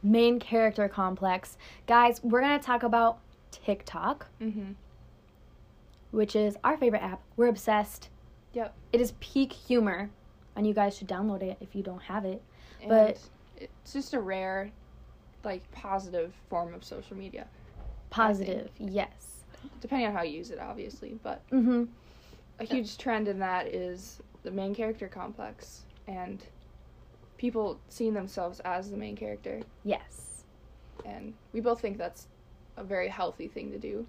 Main 0.02 0.38
character 0.38 0.88
complex. 0.88 1.56
Guys, 1.86 2.22
we're 2.22 2.40
going 2.40 2.58
to 2.58 2.64
talk 2.64 2.82
about 2.82 3.18
TikTok, 3.50 4.26
hmm 4.38 4.72
which 6.10 6.34
is 6.34 6.56
our 6.64 6.74
favorite 6.78 7.02
app. 7.02 7.20
We're 7.36 7.48
obsessed. 7.48 8.08
Yep. 8.54 8.72
It 8.94 9.00
is 9.02 9.12
peak 9.20 9.52
humor, 9.52 10.08
and 10.56 10.66
you 10.66 10.72
guys 10.72 10.96
should 10.96 11.06
download 11.08 11.42
it 11.42 11.58
if 11.60 11.74
you 11.76 11.82
don't 11.82 12.00
have 12.02 12.24
it. 12.24 12.42
and 12.80 12.88
But- 12.88 13.28
it's 13.58 13.92
just 13.92 14.14
a 14.14 14.20
rare 14.20 14.70
like 15.44 15.68
positive 15.72 16.32
form 16.48 16.72
of 16.74 16.82
social 16.84 17.16
media 17.16 17.46
Positive, 18.10 18.70
yes. 18.78 19.44
depending 19.80 20.06
on 20.08 20.14
how 20.14 20.22
you 20.22 20.36
use 20.38 20.50
it 20.50 20.58
obviously 20.60 21.18
but 21.22 21.46
Mm-hmm. 21.50 21.84
A 22.60 22.64
huge 22.64 22.98
trend 22.98 23.28
in 23.28 23.38
that 23.40 23.68
is 23.68 24.20
the 24.42 24.50
main 24.50 24.74
character 24.74 25.08
complex 25.08 25.84
and 26.06 26.42
people 27.36 27.80
seeing 27.88 28.14
themselves 28.14 28.60
as 28.64 28.90
the 28.90 28.96
main 28.96 29.16
character 29.16 29.60
Yes. 29.84 30.44
and 31.04 31.34
we 31.52 31.60
both 31.60 31.80
think 31.80 31.98
that's 31.98 32.26
a 32.76 32.84
very 32.84 33.08
healthy 33.08 33.48
thing 33.48 33.70
to 33.72 33.78
do 33.78 34.06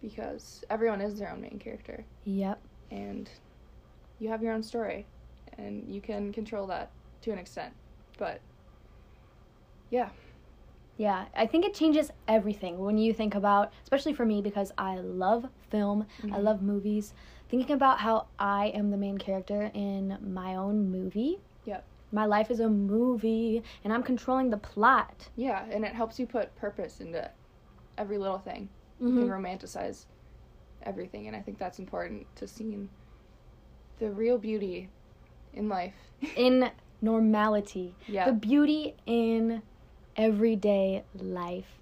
because 0.00 0.64
everyone 0.70 1.00
is 1.00 1.18
their 1.18 1.30
own 1.30 1.40
main 1.40 1.58
character 1.58 2.04
Yep. 2.24 2.60
and 2.90 3.30
you 4.18 4.28
have 4.28 4.42
your 4.42 4.52
own 4.52 4.62
story 4.62 5.06
and 5.58 5.92
you 5.92 6.00
can 6.00 6.32
control 6.32 6.66
that 6.68 6.92
to 7.22 7.30
an 7.30 7.38
extent 7.38 7.74
but 8.18 8.40
yeah 9.90 10.10
Yeah, 10.96 11.26
I 11.34 11.46
think 11.46 11.64
it 11.64 11.74
changes 11.74 12.10
everything 12.28 12.78
when 12.78 12.98
you 12.98 13.12
think 13.14 13.34
about, 13.34 13.72
especially 13.82 14.12
for 14.12 14.26
me 14.26 14.42
because 14.42 14.72
I 14.76 14.96
love 14.98 15.46
film, 15.70 16.06
I 16.22 16.26
Mhm. 16.38 16.42
love 16.44 16.62
movies. 16.62 17.14
Thinking 17.48 17.74
about 17.74 18.00
how 18.00 18.28
I 18.38 18.66
am 18.68 18.90
the 18.90 18.96
main 18.96 19.18
character 19.18 19.70
in 19.74 20.18
my 20.22 20.54
own 20.54 20.90
movie. 20.90 21.38
Yep. 21.64 21.84
My 22.10 22.26
life 22.26 22.50
is 22.50 22.60
a 22.60 22.68
movie 22.68 23.62
and 23.84 23.92
I'm 23.92 24.02
controlling 24.02 24.50
the 24.50 24.58
plot. 24.58 25.30
yeah 25.34 25.64
and 25.70 25.84
it 25.84 25.94
helps 25.94 26.18
you 26.18 26.26
put 26.26 26.54
purpose 26.56 27.00
into 27.00 27.30
every 27.96 28.18
little 28.18 28.38
thing 28.38 28.68
you 29.00 29.06
Mhm. 29.08 29.18
can 29.18 29.28
romanticize 29.28 30.06
everything 30.82 31.26
and 31.26 31.36
i 31.36 31.40
think 31.40 31.58
that's 31.58 31.78
important 31.78 32.26
to 32.34 32.46
seeing 32.46 32.88
the 33.98 34.10
real 34.10 34.36
beauty 34.38 34.88
in 35.52 35.68
life 35.68 35.94
In 36.36 36.70
normality, 37.00 37.94
yeah 38.08 38.24
the 38.26 38.32
beauty 38.32 38.96
in 39.06 39.62
everyday 40.16 41.04
life. 41.14 41.78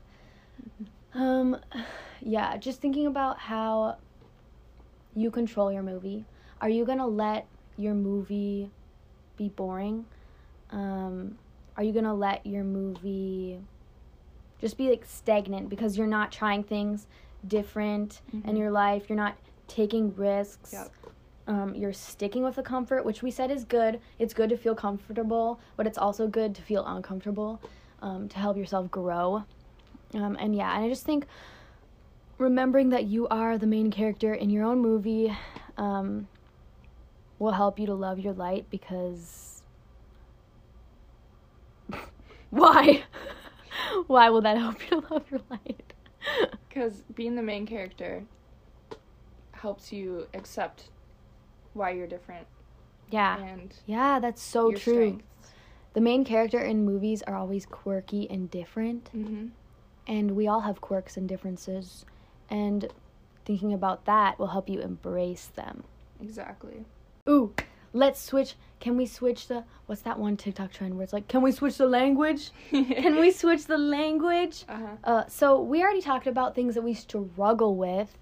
Um, 1.15 1.57
yeah, 2.21 2.57
just 2.57 2.81
thinking 2.81 3.07
about 3.07 3.39
how 3.39 3.97
you 5.15 5.31
control 5.31 5.73
your 5.73 5.83
movie. 5.83 6.25
Are 6.61 6.69
you 6.69 6.85
gonna 6.85 7.07
let 7.07 7.47
your 7.77 7.95
movie 7.95 8.71
be 9.37 9.49
boring? 9.49 10.05
Um, 10.71 11.39
are 11.77 11.83
you 11.83 11.93
gonna 11.93 12.15
let 12.15 12.47
your 12.47 12.63
movie 12.65 13.59
just 14.61 14.77
be 14.77 14.89
like 14.91 15.05
stagnant 15.05 15.69
because 15.69 15.97
you're 15.99 16.07
not 16.07 16.31
trying 16.33 16.63
things? 16.63 17.07
different 17.49 18.21
in 18.35 18.43
Mhm. 18.43 18.59
your 18.59 18.71
life. 18.71 19.09
You're 19.09 19.17
not 19.17 19.35
taking 19.67 20.15
risks. 20.15 20.75
Yep. 20.75 20.91
Um, 21.47 21.75
you're 21.75 21.95
sticking 21.95 22.43
with 22.45 22.57
the 22.57 22.63
comfort, 22.63 23.03
which 23.05 23.23
we 23.23 23.31
said 23.31 23.51
is 23.51 23.65
good. 23.65 23.99
It's 24.19 24.35
good 24.35 24.51
to 24.51 24.59
feel 24.59 24.75
comfortable, 24.75 25.59
but 25.75 25.87
it's 25.87 25.97
also 25.97 26.29
good 26.29 26.55
to 26.57 26.61
feel 26.63 26.85
uncomfortable 26.85 27.59
um, 28.03 28.29
to 28.29 28.39
help 28.39 28.57
yourself 28.57 28.91
grow. 28.91 29.45
Um, 30.15 30.37
and 30.41 30.55
yeah, 30.55 30.75
and 30.75 30.85
I 30.85 30.89
just 30.89 31.05
think 31.05 31.27
remembering 32.39 32.91
that 32.91 33.05
you 33.05 33.29
are 33.29 33.59
the 33.59 33.67
main 33.67 33.91
character 33.91 34.35
in 34.35 34.51
your 34.51 34.65
own 34.65 34.81
movie 34.81 35.37
um, 35.77 36.29
will 37.39 37.53
help 37.53 37.79
you 37.79 37.87
to 37.87 37.95
love 37.95 38.19
your 38.19 38.33
light 38.33 38.67
because. 38.71 39.63
Why? 42.51 43.05
Why 44.07 44.31
will 44.31 44.41
that 44.43 44.57
help 44.59 44.83
you 44.91 45.01
to 45.01 45.15
love 45.15 45.31
your 45.31 45.41
light? 45.51 45.93
Because 46.69 47.03
being 47.15 47.35
the 47.35 47.43
main 47.43 47.67
character 47.67 48.23
helps 49.53 49.93
you 49.93 50.27
accept 50.35 50.91
why 51.73 51.91
you're 51.91 52.07
different 52.07 52.47
yeah. 53.11 53.39
and 53.39 53.75
Yeah, 53.87 54.19
that's 54.21 54.43
so 54.43 54.73
true. 54.73 54.79
strengths. 54.95 55.25
The 55.93 56.01
main 56.01 56.25
character 56.25 56.61
in 56.61 56.85
movies 56.85 57.23
are 57.23 57.35
always 57.35 57.67
quirky 57.67 58.29
and 58.31 58.51
different, 58.51 59.11
Mm-hmm. 59.15 59.47
and 60.07 60.31
we 60.37 60.47
all 60.47 60.61
have 60.61 60.81
quirks 60.81 61.17
and 61.17 61.29
differences. 61.29 62.05
And 62.49 62.89
thinking 63.45 63.73
about 63.73 64.05
that 64.05 64.39
will 64.39 64.49
help 64.49 64.69
you 64.69 64.81
embrace 64.81 65.47
them. 65.47 65.85
Exactly. 66.23 66.85
Ooh, 67.29 67.53
let's 67.93 68.21
switch. 68.21 68.55
Can 68.81 68.97
we 68.97 69.07
switch 69.07 69.49
the 69.49 69.65
what's 69.87 70.03
that 70.03 70.19
one 70.19 70.37
TikTok 70.37 70.73
trend 70.73 70.95
where 70.97 71.05
it's 71.05 71.13
like, 71.13 71.29
can 71.29 71.43
we 71.43 71.53
switch 71.53 71.77
the 71.77 71.87
language? 71.87 72.51
Can 72.71 73.19
we 73.19 73.31
switch 73.31 73.67
the 73.67 73.77
language? 73.79 74.65
Uh-huh. 74.69 74.87
Uh, 75.05 75.25
so 75.29 75.61
we 75.61 75.83
already 75.83 76.01
talked 76.01 76.27
about 76.27 76.55
things 76.55 76.75
that 76.77 76.83
we 76.83 76.95
struggle 76.95 77.75
with. 77.77 78.17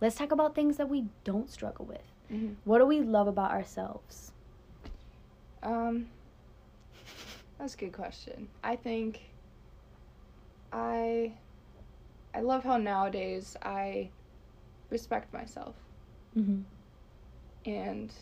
Let's 0.00 0.16
talk 0.16 0.32
about 0.32 0.54
things 0.54 0.76
that 0.78 0.88
we 0.88 1.06
don't 1.24 1.48
struggle 1.50 1.84
with. 1.86 2.02
Mhm. 2.32 2.56
What 2.64 2.78
do 2.78 2.86
we 2.86 3.00
love 3.00 3.26
about 3.28 3.50
ourselves? 3.52 4.32
Um, 5.62 6.08
that's 7.60 7.74
a 7.74 7.78
good 7.78 7.92
question. 7.92 8.48
I 8.64 8.76
think 8.76 9.20
I 10.72 11.34
I 12.34 12.40
love 12.40 12.64
how 12.64 12.76
nowadays 12.76 13.56
I 13.62 14.10
respect 14.90 15.32
myself, 15.32 15.76
Mm-hmm. 16.36 16.60
and 17.70 18.12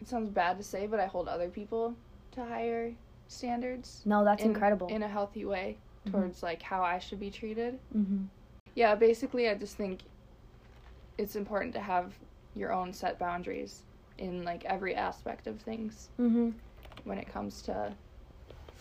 it 0.00 0.08
sounds 0.08 0.30
bad 0.30 0.58
to 0.58 0.64
say, 0.64 0.86
but 0.86 1.00
I 1.00 1.06
hold 1.06 1.28
other 1.28 1.48
people 1.48 1.94
to 2.32 2.44
higher 2.44 2.92
standards. 3.28 4.02
No, 4.04 4.24
that's 4.24 4.42
in- 4.42 4.50
incredible. 4.50 4.88
in 4.88 5.02
a 5.02 5.08
healthy 5.08 5.44
way 5.44 5.78
Mhm. 6.06 6.12
towards 6.12 6.42
like 6.42 6.62
how 6.62 6.82
I 6.82 6.98
should 6.98 7.20
be 7.20 7.30
treated. 7.30 7.78
mm-hmm. 7.96 8.24
Yeah, 8.74 8.94
basically, 8.94 9.48
I 9.48 9.54
just 9.54 9.76
think 9.76 10.02
it's 11.18 11.36
important 11.36 11.74
to 11.74 11.80
have 11.80 12.18
your 12.54 12.72
own 12.72 12.92
set 12.92 13.18
boundaries 13.18 13.84
in 14.18 14.44
like 14.44 14.64
every 14.66 14.94
aspect 14.94 15.46
of 15.46 15.60
things. 15.60 16.10
Mm-hmm. 16.20 16.50
when 17.04 17.18
it 17.18 17.26
comes 17.26 17.62
to 17.62 17.96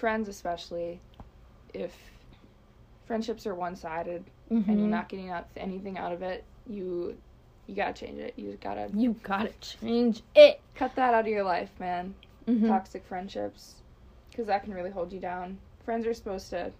friends 0.02 0.28
especially 0.28 1.00
if 1.76 1.96
friendships 3.06 3.46
are 3.46 3.54
one-sided 3.56 4.24
Mm-hmm. 4.52 4.70
and 4.70 4.80
you're 4.82 4.90
not 4.90 5.08
getting 5.08 5.30
out 5.30 5.48
anything 5.56 5.98
out 5.98 6.12
of 6.12 6.22
it 6.24 6.44
you 6.68 7.16
you 7.68 7.74
gotta 7.76 7.94
change 7.94 8.20
it 8.20 8.34
you 8.36 8.58
gotta 8.62 8.90
You 8.94 9.16
gotta 9.24 9.54
change 9.62 10.24
it. 10.36 10.60
cut 10.76 10.94
that 10.98 11.14
out 11.14 11.22
of 11.22 11.28
your 11.28 11.44
life 11.44 11.70
man 11.80 12.14
Mhm. 12.48 12.68
toxic 12.68 13.06
friendships 13.06 13.76
because 14.30 14.48
that 14.48 14.64
can 14.64 14.74
really 14.74 14.90
hold 14.90 15.14
you 15.14 15.22
down 15.22 15.58
friends 15.86 16.06
are 16.06 16.14
supposed 16.14 16.50
to 16.50 16.74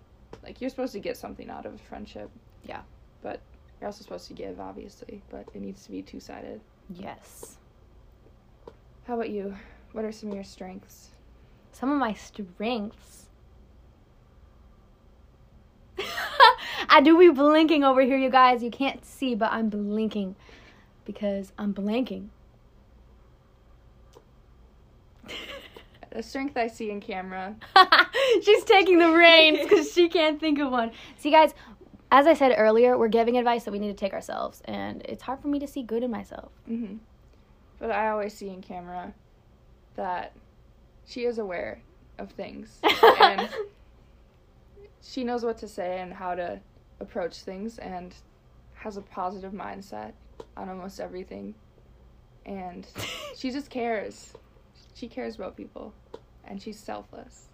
like 0.44 0.60
you're 0.60 0.70
supposed 0.70 0.92
to 0.94 1.00
get 1.00 1.16
something 1.16 1.50
out 1.50 1.66
of 1.66 1.76
a 1.76 1.78
friendship 1.78 2.30
Yeah. 2.66 2.82
but 3.22 3.40
you're 3.80 3.88
also 3.88 4.04
supposed 4.04 4.28
to 4.28 4.34
give 4.34 4.60
obviously 4.60 5.22
but 5.30 5.46
it 5.54 5.62
needs 5.62 5.86
to 5.86 5.92
be 5.92 6.02
two-sided 6.02 6.60
Yes. 6.90 7.56
how 9.08 9.14
about 9.14 9.30
you 9.30 9.56
what 9.94 10.04
are 10.04 10.12
some 10.12 10.28
of 10.30 10.36
your 10.36 10.44
strengths 10.44 11.12
Some 11.72 11.92
of 11.92 11.98
my 11.98 12.14
strengths. 12.14 13.28
I 16.90 17.02
do 17.02 17.18
be 17.18 17.30
blinking 17.30 17.84
over 17.84 18.02
here, 18.02 18.18
you 18.18 18.30
guys. 18.30 18.64
You 18.64 18.72
can't 18.72 19.06
see, 19.06 19.36
but 19.36 19.52
I'm 19.52 19.70
blinking 19.70 20.36
because 21.06 21.54
I'm 21.58 21.74
blanking. 21.74 22.28
the 26.12 26.22
strength 26.24 26.58
i 26.58 26.68
see 26.68 26.92
in 26.92 27.00
Kamra 27.00 27.56
She's 28.44 28.64
taking 28.64 28.98
the 28.98 29.12
reins 29.12 29.60
because 29.62 29.92
she 29.94 30.10
can't 30.10 30.40
think 30.40 30.60
of 30.60 30.72
one. 30.72 30.92
See, 31.18 31.32
guys, 31.32 31.54
as 32.12 32.28
I 32.28 32.34
said 32.34 32.54
earlier, 32.58 32.98
we're 32.98 33.08
giving 33.08 33.38
advice 33.38 33.64
that 33.64 33.72
we 33.72 33.80
need 33.80 33.90
to 33.90 33.94
take 33.94 34.14
ourselves, 34.14 34.62
and 34.66 35.02
it's 35.06 35.24
hard 35.24 35.40
for 35.40 35.48
me 35.48 35.60
to 35.60 35.68
see 35.68 35.84
good 35.84 36.04
in 36.04 36.12
myself. 36.12 36.52
hmm 36.68 36.96
But 37.80 37.92
I 37.92 38.10
always 38.10 38.34
see 38.34 38.50
in 38.50 38.62
Kamra 38.62 39.14
that 39.96 40.34
she 41.06 41.26
is 41.26 41.38
aware 41.40 41.82
of 42.18 42.32
things 42.32 42.80
and 43.22 43.50
she 45.02 45.24
knows 45.24 45.44
what 45.44 45.58
to 45.60 45.68
say 45.68 46.00
and 46.00 46.14
how 46.14 46.36
to 46.36 46.60
approach 47.00 47.40
things 47.40 47.80
and 47.80 48.14
has 48.76 48.98
a 48.98 49.02
positive 49.02 49.52
mindset 49.54 50.14
on 50.58 50.70
almost 50.70 51.00
everything. 51.00 51.56
And 52.46 52.88
she 53.36 53.52
just 53.52 53.70
cares. 53.70 54.34
She 54.94 55.08
cares 55.08 55.36
about 55.36 55.56
people 55.58 55.94
and 56.46 56.62
she's 56.62 56.80
selfless. 56.80 57.48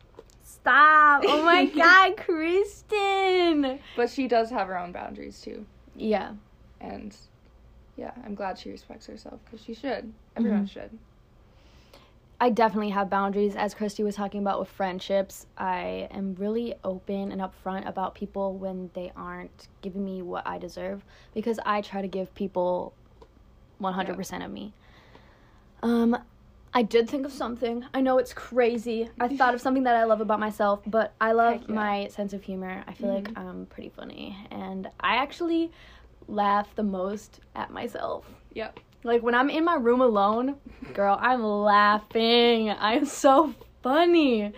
Stop! 0.44 1.24
Oh 1.26 1.44
my 1.44 1.66
God, 1.76 2.18
Kristen. 2.18 3.80
But 3.96 4.10
she 4.10 4.28
does 4.28 4.50
have 4.50 4.68
her 4.68 4.78
own 4.78 4.92
boundaries 4.92 5.42
too. 5.42 5.66
Yeah. 5.96 6.34
And 6.82 7.16
yeah, 7.96 8.12
I'm 8.26 8.36
glad 8.36 8.58
she 8.60 8.70
respects 8.70 9.08
herself 9.08 9.40
because 9.46 9.66
she 9.66 9.74
should. 9.74 10.12
Everyone 10.36 10.66
Mhm. 10.66 10.70
should. 10.72 10.98
I 12.40 12.52
definitely 12.52 12.90
have 12.92 13.10
boundaries, 13.10 13.56
as 13.56 13.74
Christy 13.74 14.04
was 14.04 14.16
talking 14.16 14.42
about 14.42 14.60
with 14.60 14.70
friendships. 14.70 15.48
I 15.58 16.08
am 16.12 16.36
really 16.36 16.76
open 16.84 17.32
and 17.32 17.42
upfront 17.42 17.88
about 17.88 18.14
people 18.14 18.54
when 18.54 18.92
they 18.94 19.12
aren't 19.16 19.68
giving 19.82 20.06
me 20.06 20.22
what 20.22 20.46
I 20.46 20.60
deserve 20.60 21.04
because 21.34 21.60
I 21.66 21.82
try 21.82 22.02
to 22.04 22.08
give 22.08 22.34
people 22.36 22.94
100% 23.82 24.46
of 24.46 24.52
me. 24.52 24.74
Um, 25.82 26.16
I 26.76 26.84
did 26.84 27.10
think 27.10 27.26
of 27.26 27.32
something. 27.32 27.86
I 27.92 28.02
know 28.02 28.20
it's 28.20 28.34
crazy. 28.34 29.10
I 29.20 29.30
thought 29.30 29.56
of 29.56 29.62
something 29.62 29.84
that 29.84 29.96
I 29.96 30.04
love 30.04 30.22
about 30.22 30.40
myself, 30.40 30.82
but 30.86 31.14
I 31.20 31.32
love 31.32 31.64
yeah. 31.68 31.74
my 31.74 32.08
sense 32.10 32.34
of 32.34 32.44
humor. 32.44 32.84
I 32.88 32.94
feel 32.94 33.12
like 33.12 33.30
Mhm. 33.30 33.38
I'm 33.38 33.66
pretty 33.66 33.90
funny, 33.90 34.38
and 34.52 34.88
I 35.00 35.16
actually 35.16 35.72
laugh 36.28 36.76
the 36.76 36.84
most 36.84 37.40
at 37.56 37.72
myself. 37.72 38.30
Yep. 38.54 38.80
Like 39.04 39.22
when 39.24 39.36
I'm 39.36 39.50
in 39.50 39.64
my 39.64 39.76
room 39.76 40.02
alone, 40.02 40.56
girl, 40.94 41.18
I'm 41.20 41.44
laughing. 41.44 42.70
I'm 42.70 43.06
so 43.06 43.54
funny. 43.84 44.52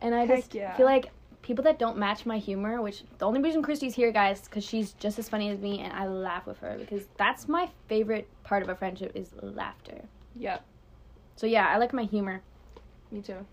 And 0.00 0.14
I 0.14 0.24
Heck 0.24 0.38
just 0.38 0.54
yeah. 0.54 0.76
feel 0.76 0.86
like 0.86 1.10
people 1.42 1.64
that 1.64 1.78
don't 1.78 1.98
match 1.98 2.24
my 2.24 2.38
humor, 2.38 2.80
which 2.80 3.04
the 3.18 3.26
only 3.26 3.40
reason 3.40 3.62
Christy's 3.62 3.94
here, 3.94 4.12
guys, 4.12 4.42
because 4.42 4.64
she's 4.64 4.92
just 4.94 5.18
as 5.18 5.28
funny 5.28 5.50
as 5.50 5.58
me 5.58 5.80
and 5.80 5.92
I 5.92 6.06
laugh 6.06 6.46
with 6.46 6.58
her 6.58 6.76
because 6.78 7.06
that's 7.16 7.48
my 7.48 7.68
favorite 7.88 8.28
part 8.44 8.62
of 8.62 8.68
a 8.68 8.74
friendship 8.74 9.12
is 9.14 9.30
laughter. 9.40 10.02
Yep. 10.36 10.64
So 11.36 11.46
yeah, 11.46 11.68
I 11.68 11.76
like 11.78 11.92
my 11.92 12.04
humor. 12.04 12.42
Me 13.10 13.20
too. 13.20 13.46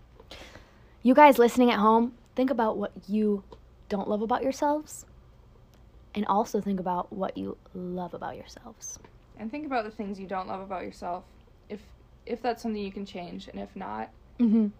You 1.02 1.14
guys 1.14 1.38
listening 1.38 1.70
at 1.70 1.78
home, 1.78 2.12
think 2.36 2.50
about 2.50 2.76
what 2.76 2.92
you 3.08 3.42
don't 3.88 4.08
love 4.08 4.22
about 4.22 4.42
yourselves 4.42 5.04
and 6.14 6.26
also 6.26 6.60
think 6.60 6.80
about 6.80 7.12
what 7.12 7.36
you 7.36 7.56
love 7.74 8.14
about 8.14 8.36
yourselves. 8.36 8.98
And 9.40 9.50
think 9.50 9.66
about 9.66 9.84
the 9.84 9.90
things 9.90 10.20
you 10.20 10.26
don't 10.28 10.46
love 10.46 10.60
about 10.60 10.82
yourself 10.84 11.24
if 11.68 11.80
if 12.26 12.40
that's 12.42 12.62
something 12.62 12.80
you 12.82 12.92
can 12.92 13.04
change 13.06 13.48
and 13.48 13.58
if 13.58 13.74
not 13.74 14.10
Mhm. 14.38 14.70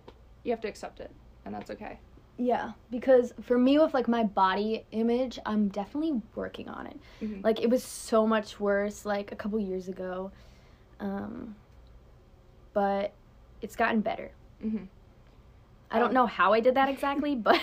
you 0.44 0.50
have 0.52 0.60
to 0.60 0.68
accept 0.68 1.00
it 1.00 1.10
and 1.44 1.52
that's 1.54 1.70
okay 1.70 1.98
Yeah, 2.38 2.72
because 2.90 3.34
for 3.42 3.58
me 3.58 3.78
with 3.78 3.92
like 3.92 4.08
my 4.08 4.24
body 4.24 4.86
image, 4.92 5.38
I'm 5.44 5.68
definitely 5.68 6.22
working 6.34 6.70
on 6.70 6.86
it. 6.86 6.98
Mhm. 7.20 7.44
Like 7.44 7.60
it 7.60 7.68
was 7.68 7.82
so 7.84 8.26
much 8.26 8.58
worse 8.58 9.04
like 9.04 9.30
a 9.30 9.36
couple 9.36 9.58
years 9.60 9.88
ago. 9.88 10.30
Um 11.00 11.54
but 12.72 13.12
it's 13.60 13.76
gotten 13.76 14.00
better. 14.00 14.30
Mhm. 14.64 14.86
I 15.90 15.98
don't 15.98 16.14
know 16.14 16.26
how 16.26 16.52
I 16.54 16.60
did 16.60 16.76
that 16.76 16.88
exactly, 16.88 17.34
but 17.48 17.60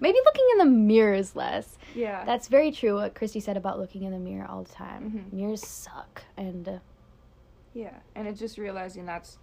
maybe 0.00 0.18
looking 0.24 0.44
in 0.52 0.58
the 0.58 0.64
mirror 0.66 1.14
is 1.14 1.34
less. 1.36 1.76
yeah 1.94 2.24
That's 2.24 2.48
very 2.48 2.70
true 2.72 2.94
what 2.94 3.14
Christy 3.14 3.40
said 3.40 3.56
about 3.56 3.78
looking 3.78 4.02
in 4.04 4.12
the 4.12 4.18
mirror 4.18 4.46
all 4.48 4.62
the 4.64 4.72
time. 4.72 5.28
Mhm. 5.30 5.32
Mirrors 5.32 5.66
suck 5.66 6.22
and 6.36 6.68
uh, 6.68 6.78
yeah 7.74 7.94
and 8.14 8.26
it's 8.28 8.38
just 8.40 8.58
realizing 8.58 9.06
that's 9.06 9.38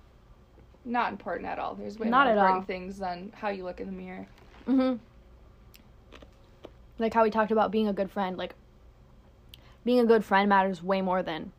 not 0.86 1.12
important 1.12 1.47
at 1.50 1.60
all 1.60 1.76
there's 1.76 1.97
way 2.00 2.10
Not 2.10 2.28
more 2.28 2.32
at 2.34 2.38
important 2.38 2.60
all. 2.60 2.65
things 2.65 2.97
than 2.97 3.32
how 3.36 3.50
you 3.50 3.63
look 3.63 3.80
in 3.80 3.88
the 3.88 3.93
mirror 3.93 4.28
Mhm. 4.67 5.00
Like 7.00 7.13
how 7.13 7.23
we 7.23 7.30
talked 7.30 7.52
about 7.52 7.71
being 7.71 7.88
a 7.88 7.93
good 7.93 8.10
friend, 8.10 8.38
like 8.38 8.56
being 9.86 10.00
a 10.00 10.06
good 10.06 10.26
friend 10.26 10.50
matters 10.50 10.82
way 10.84 11.02
more 11.02 11.21
than 11.23 11.52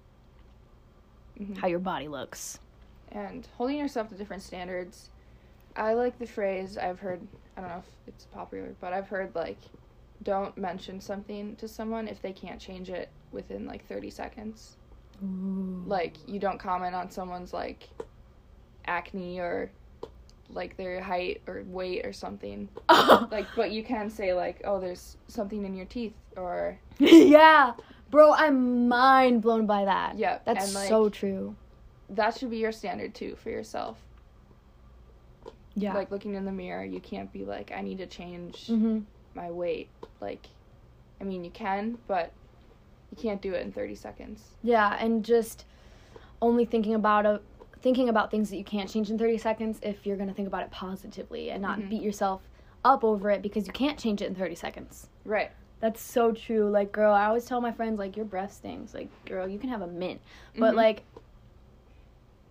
Mhm. 1.41 1.57
how 1.59 1.69
your 1.69 1.79
body 1.79 2.09
looks. 2.09 2.59
and 3.11 3.49
holding 3.57 3.79
yourself 3.79 4.09
to 4.11 4.15
different 4.15 4.43
standards 4.43 5.09
i 5.75 5.95
like 5.95 6.19
the 6.19 6.27
phrase 6.27 6.77
i've 6.77 6.99
heard 7.01 7.27
i 7.59 7.61
don't 7.61 7.69
know 7.69 7.79
if 7.79 7.85
it's 8.07 8.25
popular 8.27 8.75
but 8.81 8.95
i've 8.95 9.09
heard 9.09 9.35
like 9.35 9.59
don't 10.23 10.57
mention 10.59 11.01
something 11.01 11.57
to 11.57 11.69
someone 11.69 12.09
if 12.09 12.21
they 12.23 12.33
can't 12.33 12.61
change 12.61 12.91
it 12.91 13.09
within 13.33 13.67
like 13.67 13.87
30 13.87 14.11
seconds. 14.11 14.77
Ooh. 15.23 15.83
Like 15.87 16.17
you 16.27 16.39
don't 16.39 16.59
comment 16.59 16.95
on 16.95 17.11
someone's 17.11 17.53
like 17.53 17.89
acne 18.87 19.41
or 19.41 19.71
like 20.51 20.77
their 20.77 21.01
height 21.01 21.43
or 21.47 21.63
weight 21.67 22.05
or 22.05 22.13
something. 22.13 22.69
Like 23.31 23.47
but 23.57 23.71
you 23.73 23.83
can 23.83 24.11
say 24.11 24.33
like, 24.33 24.61
"Oh, 24.65 24.81
there's 24.81 25.17
something 25.29 25.65
in 25.65 25.75
your 25.75 25.87
teeth," 25.87 26.15
or 26.37 26.79
yeah, 26.99 27.73
bro, 28.11 28.33
I'm 28.33 28.89
mind 28.89 29.43
blown 29.43 29.67
by 29.67 29.85
that. 29.85 30.17
yeah, 30.19 30.39
That's 30.45 30.67
and, 30.67 30.75
like, 30.75 30.89
so 30.89 31.09
true. 31.09 31.55
that 32.11 32.37
should 32.37 32.51
be 32.51 32.59
your 32.59 32.73
standard 32.73 33.15
too 33.15 33.37
for 33.37 33.51
yourself. 33.51 33.99
Yeah. 35.81 35.95
Like 35.95 36.11
looking 36.11 36.35
in 36.35 36.45
the 36.45 36.53
mirror, 36.53 36.85
you 36.85 37.01
can't 37.01 37.33
be 37.33 37.45
like, 37.45 37.73
"I 37.73 37.81
need 37.81 37.99
to 37.99 38.07
change 38.07 38.67
hmm 38.67 39.01
my 39.35 39.51
weight." 39.51 39.89
Like 40.21 40.47
I 41.21 41.25
mean, 41.25 41.45
you 41.45 41.51
can, 41.51 41.99
but 42.07 42.33
you 43.11 43.17
can't 43.21 43.41
do 43.43 43.55
it 43.55 43.63
in 43.65 43.73
30 43.73 43.95
seconds. 43.95 44.43
Yeah, 44.63 44.97
and 45.01 45.25
just 45.25 45.65
only 46.41 46.65
thinking 46.65 46.95
about 46.95 47.27
a 47.27 47.41
thinking 47.81 48.09
about 48.09 48.31
things 48.31 48.51
that 48.51 48.57
you 48.57 48.65
can't 48.65 48.91
change 48.91 49.09
in 49.11 49.17
30 49.19 49.39
seconds 49.39 49.79
if 49.83 50.05
you're 50.05 50.17
going 50.17 50.29
to 50.29 50.35
think 50.35 50.49
about 50.49 50.63
it 50.65 50.71
positively 50.73 51.51
and 51.51 51.63
not 51.63 51.79
Mhm. 51.79 51.91
beat 51.91 52.03
yourself 52.03 52.43
up 52.85 53.05
over 53.05 53.31
it 53.31 53.41
because 53.41 53.67
you 53.69 53.73
can't 53.73 53.99
change 53.99 54.21
it 54.21 54.27
in 54.27 54.35
30 54.35 54.57
seconds. 54.57 55.09
Right. 55.25 55.51
That's 55.81 56.01
so 56.01 56.33
true. 56.33 56.69
Like, 56.69 56.91
girl, 56.91 57.13
I 57.15 57.27
always 57.27 57.45
tell 57.45 57.61
my 57.61 57.71
friends 57.71 58.01
like 58.01 58.17
your 58.17 58.27
breath 58.27 58.53
stinks. 58.53 58.95
Like, 58.95 59.09
girl, 59.27 59.47
you 59.49 59.61
can 59.61 59.69
have 59.69 59.83
a 59.83 59.87
mint. 59.87 60.21
But 60.59 60.73
Mhm. 60.75 60.77
like 60.77 61.03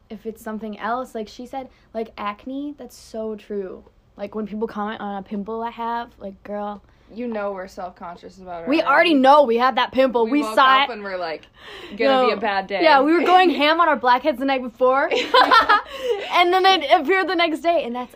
if 0.10 0.26
it's 0.26 0.42
something 0.42 0.78
else, 0.80 1.14
like 1.16 1.28
she 1.28 1.46
said, 1.46 1.70
like 1.94 2.12
acne, 2.18 2.76
that's 2.78 2.96
so 2.96 3.36
true. 3.36 3.84
Like 4.16 4.36
when 4.36 4.48
people 4.48 4.68
comment 4.68 5.02
on 5.02 5.18
a 5.18 5.24
pimple 5.24 5.62
I 5.62 5.70
have, 5.72 6.12
like 6.20 6.42
girl, 6.44 6.82
you 7.14 7.28
know 7.28 7.54
we're 7.54 7.68
self-conscious 7.68 8.38
about 8.40 8.64
it. 8.64 8.70
we 8.70 8.82
already 8.82 9.14
know 9.14 9.44
we 9.44 9.58
have 9.58 9.76
that 9.76 9.92
pimple. 9.92 10.28
We, 10.28 10.42
woke 10.42 10.56
saw 10.56 10.84
up 10.84 10.90
it. 10.90 10.94
and 10.94 11.04
we're 11.04 11.18
like, 11.18 11.46
gonna 11.96 12.28
be 12.28 12.34
a 12.34 12.38
bad 12.38 12.68
day. 12.68 12.82
Yeah, 12.84 13.02
we 13.02 13.14
were 13.14 13.22
going 13.24 13.50
ham 13.62 13.80
on 13.80 13.88
our 13.88 13.96
blackheads 13.96 14.40
the 14.40 14.46
night 14.46 14.62
before, 14.62 15.10
and 16.32 16.52
then 16.54 16.66
it 16.66 16.90
appeared 16.92 17.28
the 17.30 17.36
next 17.36 17.60
day, 17.60 17.84
and 17.84 17.96
that's 17.96 18.16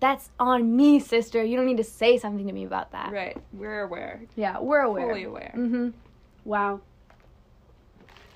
that's 0.00 0.30
on 0.38 0.76
me, 0.76 1.00
sister. 1.00 1.42
You 1.42 1.56
don't 1.56 1.66
need 1.66 1.78
to 1.78 1.84
say 1.84 2.18
something 2.18 2.46
to 2.46 2.52
me 2.52 2.64
about 2.64 2.92
that. 2.92 3.10
right. 3.12 3.36
We're 3.52 3.82
aware. 3.82 4.20
Yeah, 4.36 4.58
we're 4.60 4.80
aware. 4.80 5.08
Fully 5.08 5.24
aware. 5.24 5.52
Mm-hmm. 5.56 5.90
Wow, 6.44 6.80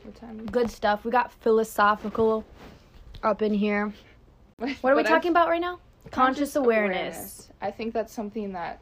What 0.03 0.17
time? 0.17 0.47
good 0.47 0.71
stuff. 0.71 1.05
We 1.05 1.11
got 1.11 1.33
philosophical 1.33 2.45
up 3.23 3.43
in 3.43 3.55
here. 3.55 3.93
What 4.81 4.93
are 4.93 4.97
we 4.97 5.05
talking 5.05 5.31
about 5.31 5.49
right 5.49 5.61
now? 5.61 5.79
Conscious, 6.11 6.57
awareness. 6.57 7.49
I 7.61 7.71
think 7.71 7.95
that's 7.95 8.13
something 8.13 8.53
that 8.55 8.81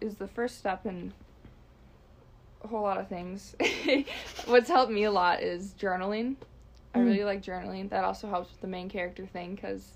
is 0.00 0.16
the 0.16 0.28
first 0.28 0.58
step 0.58 0.84
in 0.84 1.12
a 2.62 2.68
whole 2.68 2.82
lot 2.82 2.98
of 2.98 3.08
things. 3.08 3.54
What's 4.46 4.68
helped 4.68 4.92
me 4.92 5.04
a 5.04 5.10
lot 5.10 5.42
is 5.42 5.74
journaling. 5.80 6.36
I 6.94 6.98
Mm. 6.98 7.06
really 7.06 7.24
like 7.24 7.42
journaling. 7.42 7.88
That 7.90 8.04
also 8.04 8.28
helps 8.28 8.50
with 8.50 8.60
the 8.60 8.66
main 8.66 8.88
character 8.90 9.24
thing 9.26 9.54
because 9.54 9.92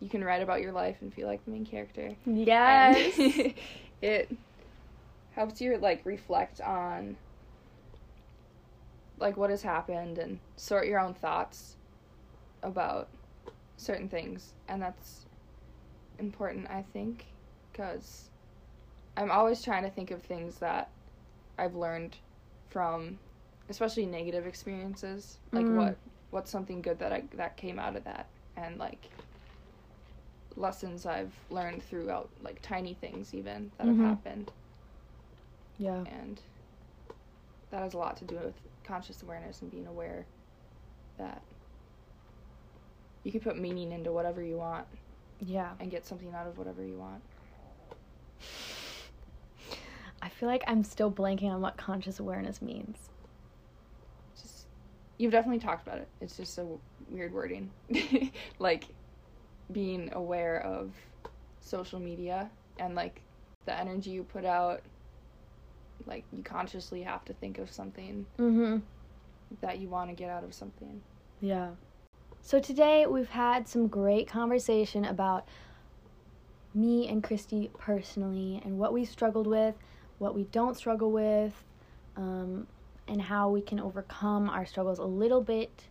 you 0.00 0.08
can 0.08 0.24
write 0.24 0.42
about 0.42 0.60
your 0.60 0.72
life 0.72 0.96
and 1.02 1.12
feel 1.14 1.26
like 1.28 1.44
the 1.44 1.50
main 1.52 1.64
character. 1.66 2.14
Yes. 2.24 3.16
And 3.18 3.54
it 4.02 4.36
helps 5.34 5.60
you 5.60 5.76
like 5.78 6.04
reflect 6.04 6.60
on 6.60 7.16
like 9.18 9.36
what 9.36 9.50
has 9.50 9.62
happened 9.62 10.18
and 10.18 10.38
sort 10.56 10.86
your 10.86 10.98
own 10.98 11.14
thoughts 11.14 11.75
about 12.62 13.16
certain 13.76 14.08
things 14.08 14.54
and 14.68 14.82
that's 14.82 15.26
important 16.18 16.68
i 16.70 16.82
think 16.82 17.36
because 17.72 18.30
i'm 19.16 19.30
always 19.30 19.62
trying 19.62 19.82
to 19.82 19.90
think 19.90 20.10
of 20.10 20.22
things 20.22 20.58
that 20.60 20.92
i've 21.58 21.74
learned 21.74 22.18
from 22.68 23.20
especially 23.68 24.06
negative 24.06 24.46
experiences 24.46 25.40
like 25.52 25.70
Mm. 25.70 25.70
what 25.70 26.00
what's 26.30 26.50
something 26.50 26.82
good 26.82 26.98
that 26.98 27.12
i 27.12 27.28
that 27.34 27.56
came 27.56 27.78
out 27.78 27.96
of 27.96 28.04
that 28.04 28.32
and 28.56 28.78
like 28.78 29.12
lessons 30.56 31.06
i've 31.06 31.44
learned 31.50 31.82
throughout 31.82 32.32
like 32.40 32.60
tiny 32.62 32.94
things 32.94 33.34
even 33.34 33.72
that 33.78 33.86
Mhm. 33.86 33.88
have 33.88 33.98
happened 33.98 34.52
yeah. 35.78 36.06
and 36.06 36.42
that 37.70 37.82
has 37.82 37.94
a 37.94 37.98
lot 37.98 38.16
to 38.18 38.24
do 38.24 38.36
with 38.38 38.66
conscious 38.84 39.22
awareness 39.22 39.62
and 39.62 39.70
being 39.70 39.86
aware 39.86 40.28
that 41.18 41.46
you 43.26 43.32
can 43.32 43.40
put 43.40 43.58
meaning 43.58 43.90
into 43.90 44.12
whatever 44.12 44.40
you 44.40 44.56
want 44.56 44.86
Yeah. 45.40 45.72
and 45.80 45.90
get 45.90 46.06
something 46.06 46.32
out 46.32 46.46
of 46.46 46.56
whatever 46.58 46.84
you 46.84 46.96
want. 46.96 47.22
I 50.22 50.28
feel 50.28 50.48
like 50.48 50.62
I'm 50.68 50.84
still 50.84 51.10
blanking 51.10 51.50
on 51.50 51.60
what 51.60 51.76
conscious 51.76 52.20
awareness 52.20 52.62
means. 52.62 53.08
Just 54.40 54.66
you've 55.18 55.32
definitely 55.32 55.58
talked 55.58 55.84
about 55.86 55.98
it. 55.98 56.08
It's 56.20 56.36
just 56.36 56.56
a 56.58 56.60
w- 56.62 56.80
weird 57.08 57.32
wording. 57.32 57.72
like 58.60 58.84
being 59.72 60.10
aware 60.12 60.60
of 60.62 60.94
social 61.60 61.98
media 61.98 62.48
and 62.78 62.94
like 62.94 63.22
the 63.66 63.76
energy 63.76 64.10
you 64.10 64.22
put 64.22 64.44
out 64.44 64.82
like 66.06 66.24
you 66.30 66.44
consciously 66.44 67.02
have 67.02 67.24
to 67.24 67.32
think 67.34 67.58
of 67.58 67.72
something 67.72 68.26
Mm-hmm. 68.38 68.78
that 69.62 69.78
you 69.80 69.88
want 69.88 70.10
to 70.10 70.14
get 70.14 70.30
out 70.30 70.44
of 70.44 70.54
something. 70.54 71.02
Yeah. 71.40 71.70
So 72.46 72.60
today 72.60 73.06
we've 73.06 73.28
had 73.28 73.66
some 73.66 73.88
great 73.88 74.28
conversation 74.28 75.04
about 75.04 75.48
me 76.74 77.08
and 77.08 77.20
Christy 77.20 77.72
personally 77.76 78.62
and 78.64 78.78
what 78.78 78.92
we 78.92 79.04
struggled 79.04 79.48
with, 79.48 79.74
what 80.18 80.32
we 80.32 80.44
don't 80.44 80.76
struggle 80.76 81.10
with, 81.10 81.64
um, 82.16 82.68
and 83.08 83.20
how 83.20 83.50
we 83.50 83.60
can 83.60 83.80
overcome 83.80 84.48
our 84.48 84.64
struggles 84.64 85.00
a 85.00 85.04
little 85.04 85.40
bit 85.40 85.88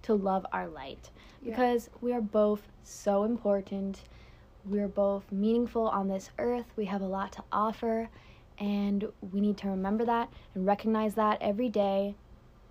to 0.00 0.14
love 0.14 0.46
our 0.50 0.66
light. 0.66 1.10
Yeah. 1.42 1.50
Because 1.50 1.90
we 2.00 2.14
are 2.14 2.22
both 2.22 2.62
so 2.82 3.24
important. 3.24 4.04
We're 4.64 4.88
both 4.88 5.30
meaningful 5.30 5.88
on 5.88 6.08
this 6.08 6.30
earth. 6.38 6.72
We 6.74 6.86
have 6.86 7.02
a 7.02 7.06
lot 7.06 7.32
to 7.32 7.44
offer, 7.52 8.08
and 8.58 9.12
we 9.30 9.42
need 9.42 9.58
to 9.58 9.68
remember 9.68 10.06
that 10.06 10.30
and 10.54 10.64
recognize 10.64 11.16
that 11.16 11.36
every 11.42 11.68
day. 11.68 12.14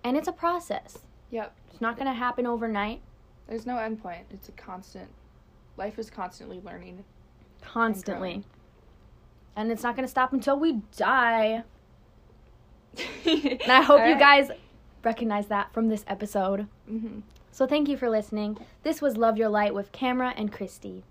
And 0.03 0.17
it's 0.17 0.27
a 0.27 0.33
process. 0.33 0.97
Yep. 1.29 1.55
It's 1.69 1.81
not 1.81 1.97
going 1.97 2.07
to 2.07 2.17
happen 2.17 2.47
overnight. 2.47 3.03
There's 3.47 3.65
no 3.65 3.77
end 3.77 4.01
point. 4.01 4.25
It's 4.31 4.49
a 4.49 4.53
constant. 4.53 5.09
Life 5.77 5.99
is 5.99 6.09
constantly 6.09 6.61
learning. 6.63 7.03
Constantly. 7.61 8.29
growing. 8.29 8.45
And 9.55 9.71
it's 9.71 9.83
not 9.83 9.95
going 9.95 10.05
to 10.05 10.11
stop 10.11 10.33
until 10.33 10.59
we 10.59 10.81
die. 10.95 11.63
and 13.25 13.25
And 13.25 13.71
I 13.71 13.81
hope 13.81 14.05
you 14.07 14.17
guys 14.17 14.51
recognize 15.03 15.47
that 15.47 15.73
from 15.73 15.87
this 15.89 16.03
episode. 16.07 16.67
hmm 16.87 17.19
So 17.51 17.65
thank 17.65 17.87
you 17.89 17.97
for 17.97 18.09
listening. 18.09 18.57
This 18.83 19.01
was 19.01 19.17
Love 19.17 19.37
Your 19.37 19.49
Light 19.49 19.73
with 19.73 19.91
Kamra 19.91 20.33
and 20.35 20.51
Christy. 20.51 21.03